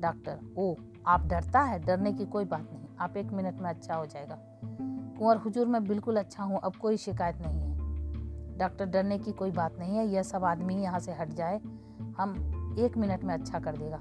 डॉक्टर, 0.00 0.54
ओ, 0.58 0.74
आप 1.06 1.26
डरता 1.26 1.60
है? 1.60 1.78
डरने 1.78 2.12
की 2.12 2.26
कोई 2.26 2.44
बात 2.44 2.70
नहीं। 2.72 2.84
आप 3.00 3.16
एक 3.16 3.32
मिनट 3.32 3.54
में 3.54 3.70
अच्छा 3.70 3.94
हो 3.94 4.06
जाएगा। 4.06 4.38
कुंवर, 5.18 5.36
हुजूर, 5.36 5.66
मैं 5.66 5.84
बिल्कुल 5.84 6.16
अच्छा 6.16 6.42
हूँ। 6.42 6.58
अब 6.58 6.76
कोई 6.76 6.96
शिकायत 6.96 7.36
नहीं 7.40 7.60
है। 7.60 7.70
डॉक्टर, 8.58 8.86
डरने 8.86 9.18
की 9.18 9.32
कोई 9.32 9.50
बात 9.50 9.78
नहीं 9.78 9.96
है। 9.96 10.06
यह 10.06 10.22
सब 10.22 10.44
आदमी 10.44 10.74
यहाँ 10.74 10.98
से 10.98 11.12
हट 11.12 11.28
जाए। 11.28 11.60
हम 12.18 12.56
एक 12.78 12.96
मिनट 12.96 13.24
में 13.24 13.34
अच्छा 13.34 13.58
कर 13.58 13.76
देगा। 13.76 13.98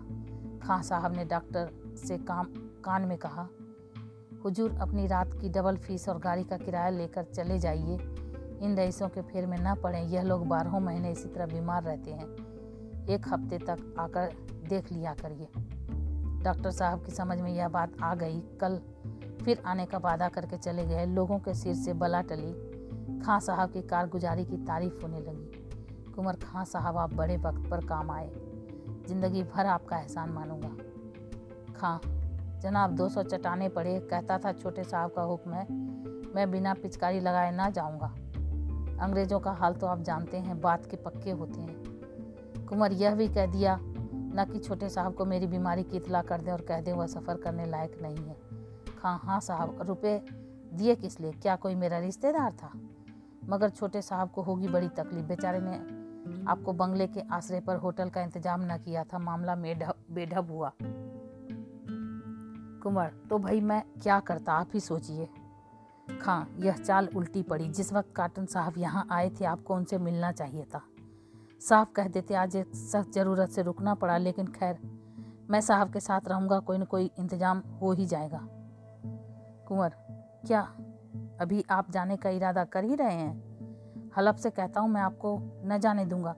खां 0.68 0.84
साहब 0.84 1.16
ने 1.16 1.26
डॉक्टर 1.26 1.72
से 2.08 2.18
काम, 2.18 2.46
कान 2.84 3.02
में 3.02 3.18
कहा, 3.18 3.48
हुजूर, 4.46 4.72
अपनी 4.72 5.08
रात 5.08 5.34
की 5.42 5.50
डबल 5.50 5.78
फ़ीस 5.78 6.10
और 6.10 6.20
गाड़ी 6.20 6.44
का 6.44 6.58
किराया 6.58 6.90
लेकर 6.90 7.24
चले 7.24 7.60
जाइए। 7.60 7.98
इन 8.62 8.76
रईसों 8.78 9.10
के 9.10 9.22
फेर 9.22 9.46
में 9.46 9.58
न 9.62 9.76
पड़े, 9.76 10.02
यह 10.02 10.22
लोग 10.22 10.48
बारहों 10.48 10.80
महीने 10.80 11.12
इसी 11.12 11.30
तरह 11.30 11.46
बीमार 11.46 11.84
रहते 11.84 12.12
हैं। 12.12 12.50
एक 13.06 13.26
हफ़्ते 13.28 13.58
तक 13.58 13.96
आकर 14.00 14.34
देख 14.70 14.92
लिया 14.92 15.14
करिए। 15.14 15.48
डॉक्टर 16.44 16.72
साहब 16.72 17.06
की 17.06 17.12
समझ 17.12 17.42
में 17.42 17.52
यह 17.52 17.68
बात 17.68 17.92
आ 18.04 18.16
गई। 18.16 18.40
कल 18.40 18.82
फिर 19.46 19.64
आने 19.66 19.86
का 19.86 19.98
वादा 19.98 20.30
करके 20.30 20.58
चले 20.58 20.86
गए। 20.86 21.06
लोगों 21.06 21.40
के 21.40 21.54
सिर 21.54 21.76
से 21.76 21.94
बला 21.94 22.22
टली। 22.22 22.54
खां 23.20 23.40
साहब 23.40 23.72
की 23.72 23.82
कारगुजारी 23.82 24.46
की 24.46 24.58
तारीफ़ 24.58 25.02
होने 25.02 25.20
लगी। 25.20 25.70
कुंवर, 26.12 26.36
खां 26.36 26.66
साहब, 26.66 26.98
आप 26.98 27.14
बड़े 27.14 27.38
वक्त 27.38 27.72
पर 27.72 27.86
काम 27.86 28.12
आए। 28.12 28.39
ज़िंदगी 29.10 29.44
भर 29.44 29.66
आपका 29.66 29.98
एहसान 29.98 30.30
मानूँगा। 30.30 30.70
खां 31.76 31.98
जनाब 32.62 32.96
दो 32.96 33.10
सौ 33.10 33.24
चटाने 33.24 33.70
पड़े, 33.70 34.00
कहता 34.00 34.38
था 34.38 34.52
छोटे 34.54 34.84
साहब 34.84 35.12
का 35.12 35.22
हुक्म 35.22 35.52
है, 35.52 35.66
मैं 36.36 36.52
बिना 36.52 36.74
पिचकारी 36.74 37.20
लगाए 37.20 37.52
ना 37.52 37.70
जाऊँगा। 37.70 38.08
अंग्रेज़ों 39.02 39.40
का 39.40 39.52
हाल 39.52 39.74
तो 39.74 39.88
आप 39.88 40.02
जानते 40.02 40.38
हैं, 40.38 40.60
बात 40.62 40.86
के 40.86 40.98
पक्के 40.98 41.32
होते 41.32 41.62
हैं। 41.62 42.66
कुंवर 42.66 42.92
यह 42.92 43.16
भी 43.16 43.28
कह 43.28 43.46
दिया, 43.46 43.78
न 43.82 44.46
कि 44.54 44.60
छोटे 44.60 44.90
साहब 44.90 45.14
को 45.14 45.26
मेरी 45.26 45.48
बीमारी 45.48 45.84
की 45.84 45.98
इतला 45.98 46.22
कर 46.22 46.42
दें 46.42 46.52
और 46.52 46.62
कह 46.62 46.82
दें 46.82 46.94
वह 46.94 47.08
सफ़र 47.08 47.38
करने 47.38 47.66
लायक 47.66 47.98
नहीं 48.02 48.18
है। 48.18 48.36
हाँ 49.04 49.20
हाँ 49.24 49.40
साहब, 49.40 49.78
रुपए 49.82 50.22
दिए 50.74 50.96
किस 50.96 51.20
लिए? 51.20 51.32
क्या 51.32 51.56
कोई 51.56 51.76
मेरा 51.76 52.00
रिश्तेदार 52.00 52.52
था? 52.52 52.72
मगर 53.50 53.70
छोटे 53.70 54.02
साहब 54.02 54.30
को 54.30 54.42
होगी 54.42 54.68
बड़ी 54.68 54.88
तकलीफ़। 54.88 55.26
बेचारे 55.26 55.60
ने 55.60 55.99
आपको 56.48 56.74
बंगले 56.74 57.08
के 57.08 57.22
आश्रय 57.32 57.60
पर 57.62 57.76
होटल 57.76 58.10
का 58.10 58.22
इंतज़ाम 58.22 58.62
न 58.64 58.78
किया 58.78 59.04
था, 59.04 59.20
मामला 59.20 59.56
बेढब 59.56 60.52
हुआ। 60.52 60.72
कुंवर 62.84 63.12
तो 63.30 63.38
भाई 63.40 63.62
मैं 63.62 63.82
क्या 64.02 64.20
करता, 64.20 64.54
आप 64.54 64.70
ही 64.74 64.80
सोचिए। 64.80 65.28
खां, 66.22 66.44
यह 66.60 66.78
चाल 66.78 67.08
उल्टी 67.16 67.44
पड़ी। 67.44 67.68
जिस 67.70 67.92
वक्त 67.94 68.14
काटन 68.16 68.46
साहब 68.46 68.78
यहाँ 68.78 69.08
आए 69.12 69.30
थे, 69.30 69.46
आपको 69.46 69.76
उनसे 69.76 69.98
मिलना 69.98 70.32
चाहिए 70.32 70.64
था। 70.66 70.82
साहब 71.62 71.88
कह 71.88 72.08
देते, 72.08 72.34
आज 72.34 72.56
एक 72.56 72.76
सख्त 72.76 73.12
ज़रूरत 73.12 73.50
से 73.50 73.62
रुकना 73.62 73.94
पड़ा, 73.96 74.18
लेकिन 74.18 74.48
खैर, 74.48 74.80
मैं 75.50 75.62
साहब 75.62 75.94
के 75.94 76.00
साथ 76.00 76.28
रहूँगा, 76.28 76.60
कोई 76.60 76.78
न 76.78 76.86
कोई 76.86 77.12
इंतज़ाम 77.20 77.60
हो 77.82 77.92
ही 77.92 78.06
जाएगा। 78.06 78.42
कुंवर, 79.68 79.96
क्या, 80.48 80.62
अभी 81.42 81.64
आप 81.70 81.92
जाने 81.92 82.18
का 82.18 82.30
इरादा 82.30 82.64
कर 82.64 82.84
ही 82.84 82.96
रहे 82.96 83.14
हैं? 83.14 83.49
हलब 84.20 84.36
से 84.36 84.50
कहता 84.50 84.82
हूँ, 84.82 84.90
मैं 84.90 85.02
आपको 85.02 85.40
न 85.66 85.78
जाने 85.78 86.06
दूँगा। 86.06 86.36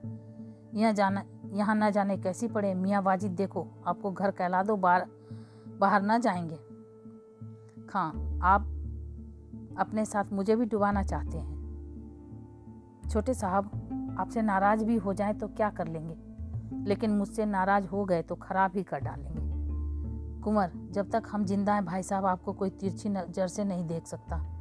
यहाँ 0.74 0.92
जाना, 0.92 1.24
यहाँ 1.52 1.74
न 1.74 1.90
जाने 1.90 2.16
कैसी 2.16 2.48
पड़े। 2.48 2.74
मियाँ 2.74 3.02
वाजिद, 3.02 3.32
देखो, 3.32 3.68
आपको 3.86 4.12
घर 4.12 4.30
कहला 4.30 4.62
दो 4.62 4.76
बाहर 4.76 5.06
बाहर 5.80 6.02
ना 6.02 6.18
जाएँगे। 6.18 6.56
खां 7.86 8.38
आप 8.42 8.62
अपने 9.78 10.04
साथ 10.04 10.24
मुझे 10.32 10.56
भी 10.56 10.64
डुबाना 10.64 11.02
चाहते 11.02 11.38
हैं। 11.38 11.62
छोटे 13.10 13.34
साहब, 13.34 13.64
आपसे 14.18 14.42
नाराज़ 14.42 14.84
भी 14.84 14.96
हो 14.96 15.14
जाए 15.14 15.32
तो 15.32 15.48
क्या 15.48 15.70
कर 15.70 15.88
लेंगे? 15.88 16.16
लेकिन 16.88 17.10
मुझसे 17.10 17.46
नाराज़ 17.46 17.86
हो 17.86 18.04
गए 18.04 18.22
तो 18.22 18.34
खराब 18.34 18.70
ही 18.74 18.82
कर 18.82 19.00
डालेंगे। 19.00 19.42
कुंवर, 20.40 20.72
जब 20.90 21.10
तक 21.10 21.22
हम 21.30 21.44
ज़िंदा 21.44 21.74
हैं, 21.74 21.84
भाई 21.84 22.02
साहब, 22.02 22.26
आपको 22.26 22.52
कोई 22.52 22.70
तिरछी 22.70 23.08
नज़र 23.08 23.48
से 23.48 23.64
नहीं 23.64 23.86
देख 23.86 24.06
सकता। 24.06 24.51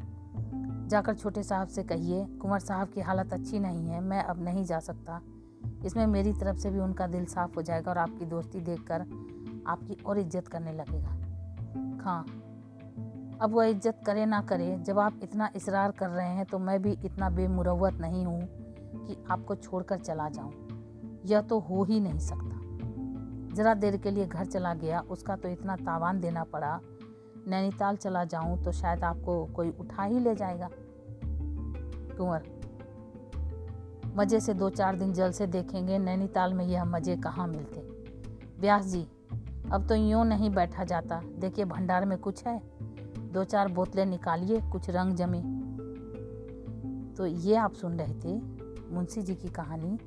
जाकर 0.91 1.15
छोटे 1.15 1.41
साहब 1.43 1.67
से 1.69 1.84
कहिए, 1.84 2.25
कुंवर 2.38 2.60
साहब 2.60 2.89
की 2.89 3.01
हालत 3.01 3.34
अच्छी 3.34 3.60
नहीं 3.60 3.88
है, 3.88 3.99
मैं 4.01 4.23
अब 4.23 4.43
नहीं 4.43 4.63
जा 4.65 4.80
सकता। 4.82 5.21
इसमें 5.86 6.06
मेरी 6.08 6.34
तरफ़ 6.34 6.58
से 6.58 6.69
भी 6.69 6.80
उनका 6.80 7.08
दिल 7.08 7.25
साफ़ 7.27 7.56
हो 7.56 7.62
जाएगा 7.62 7.91
और 7.91 7.97
आपकी 7.97 8.25
दोस्ती 8.27 8.60
देखकर 8.62 9.01
आपकी 9.67 9.97
और 10.06 10.19
इज़्ज़त 10.19 10.47
करने 10.47 10.71
लगेगा। 10.73 11.10
हाँ 12.04 12.25
अब 13.41 13.54
वह 13.54 13.65
इज़्ज़त 13.65 14.01
करे 14.06 14.25
ना 14.25 14.41
करे, 14.43 14.77
जब 14.80 14.99
आप 14.99 15.19
इतना 15.23 15.49
इसरार 15.56 15.91
कर 15.91 16.10
रहे 16.10 16.30
हैं 16.30 16.45
तो 16.45 16.60
मैं 16.60 16.82
भी 16.82 16.91
इतना 17.06 17.30
बेमुरवत 17.32 18.01
नहीं 18.01 18.25
हूँ 18.25 18.41
कि 18.97 19.15
आपको 19.32 19.56
छोड़कर 19.58 19.99
चला 19.99 20.30
जाऊँ। 20.30 21.21
यह 21.25 21.41
तो 21.41 21.60
हो 21.60 21.84
ही 21.84 21.99
नहीं 21.99 22.19
सकता। 22.19 23.56
ज़रा 23.56 23.73
देर 23.75 23.97
के 23.97 24.12
लिए 24.12 24.25
घर 24.25 24.45
चला 24.45 24.73
गया, 24.75 24.99
उसका 25.01 25.36
तो 25.36 25.49
इतना 25.49 25.75
तावान 25.77 26.19
देना 26.19 26.43
पड़ा 26.43 26.80
नैनीताल 27.47 27.95
चला 27.95 28.23
जाऊँ 28.23 28.63
तो 28.63 28.71
शायद 28.71 29.04
आपको 29.04 29.45
कोई 29.45 29.69
उठा 29.69 30.04
ही 30.04 30.19
ले 30.19 30.36
जाएगा। 30.36 30.69
कुंवर, 32.17 32.43
मज़े 34.15 34.39
से 34.39 34.54
दो 34.54 34.69
चार 34.69 34.95
दिन 34.95 35.13
जल 35.13 35.32
से 35.32 35.47
देखेंगे, 35.47 35.97
नैनीताल 35.99 36.54
में 36.54 36.65
यह 36.65 36.86
मज़े 36.86 37.15
कहाँ 37.17 37.47
मिलते? 37.47 37.82
व्यास 38.60 38.86
जी, 38.86 39.08
अब 39.71 39.86
तो 39.89 39.95
यूँ 39.95 40.25
नहीं 40.25 40.49
बैठा 40.49 40.84
जाता। 40.84 41.21
देखिए, 41.39 41.65
भंडार 41.65 42.06
में 42.06 42.17
कुछ 42.17 42.45
है। 42.47 42.62
दो 43.32 43.43
चार 43.43 43.67
बोतलें 43.67 44.06
निकालिए, 44.06 44.62
कुछ 44.71 44.89
रंग 44.89 45.13
जमे। 45.13 45.41
तो 47.15 47.25
ये 47.25 47.56
आप 47.56 47.73
सुन 47.73 47.99
रहे 47.99 48.13
थे 48.13 48.39
मुंशी 48.93 49.21
जी 49.21 49.36
की 49.36 49.49
कहानी, 49.49 49.97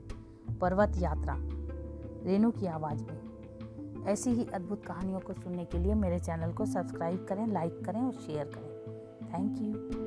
पर्वत 0.60 0.92
यात्रा, 0.96 1.34
रेणु 2.24 2.50
की 2.50 2.66
आवाज़ 2.66 3.02
में। 3.04 3.33
ऐसी 4.06 4.30
ही 4.30 4.46
अद्भुत 4.54 4.84
कहानियों 4.84 5.20
को 5.20 5.32
सुनने 5.32 5.64
के 5.64 5.78
लिए 5.78 5.94
मेरे 5.94 6.18
चैनल 6.18 6.52
को 6.52 6.66
सब्सक्राइब 6.66 7.26
करें 7.28 7.46
लाइक 7.46 7.84
करें 7.84 8.00
और 8.02 8.12
शेयर 8.12 8.50
करें। 8.54 8.72
Thank 9.32 9.62
you 9.62 10.03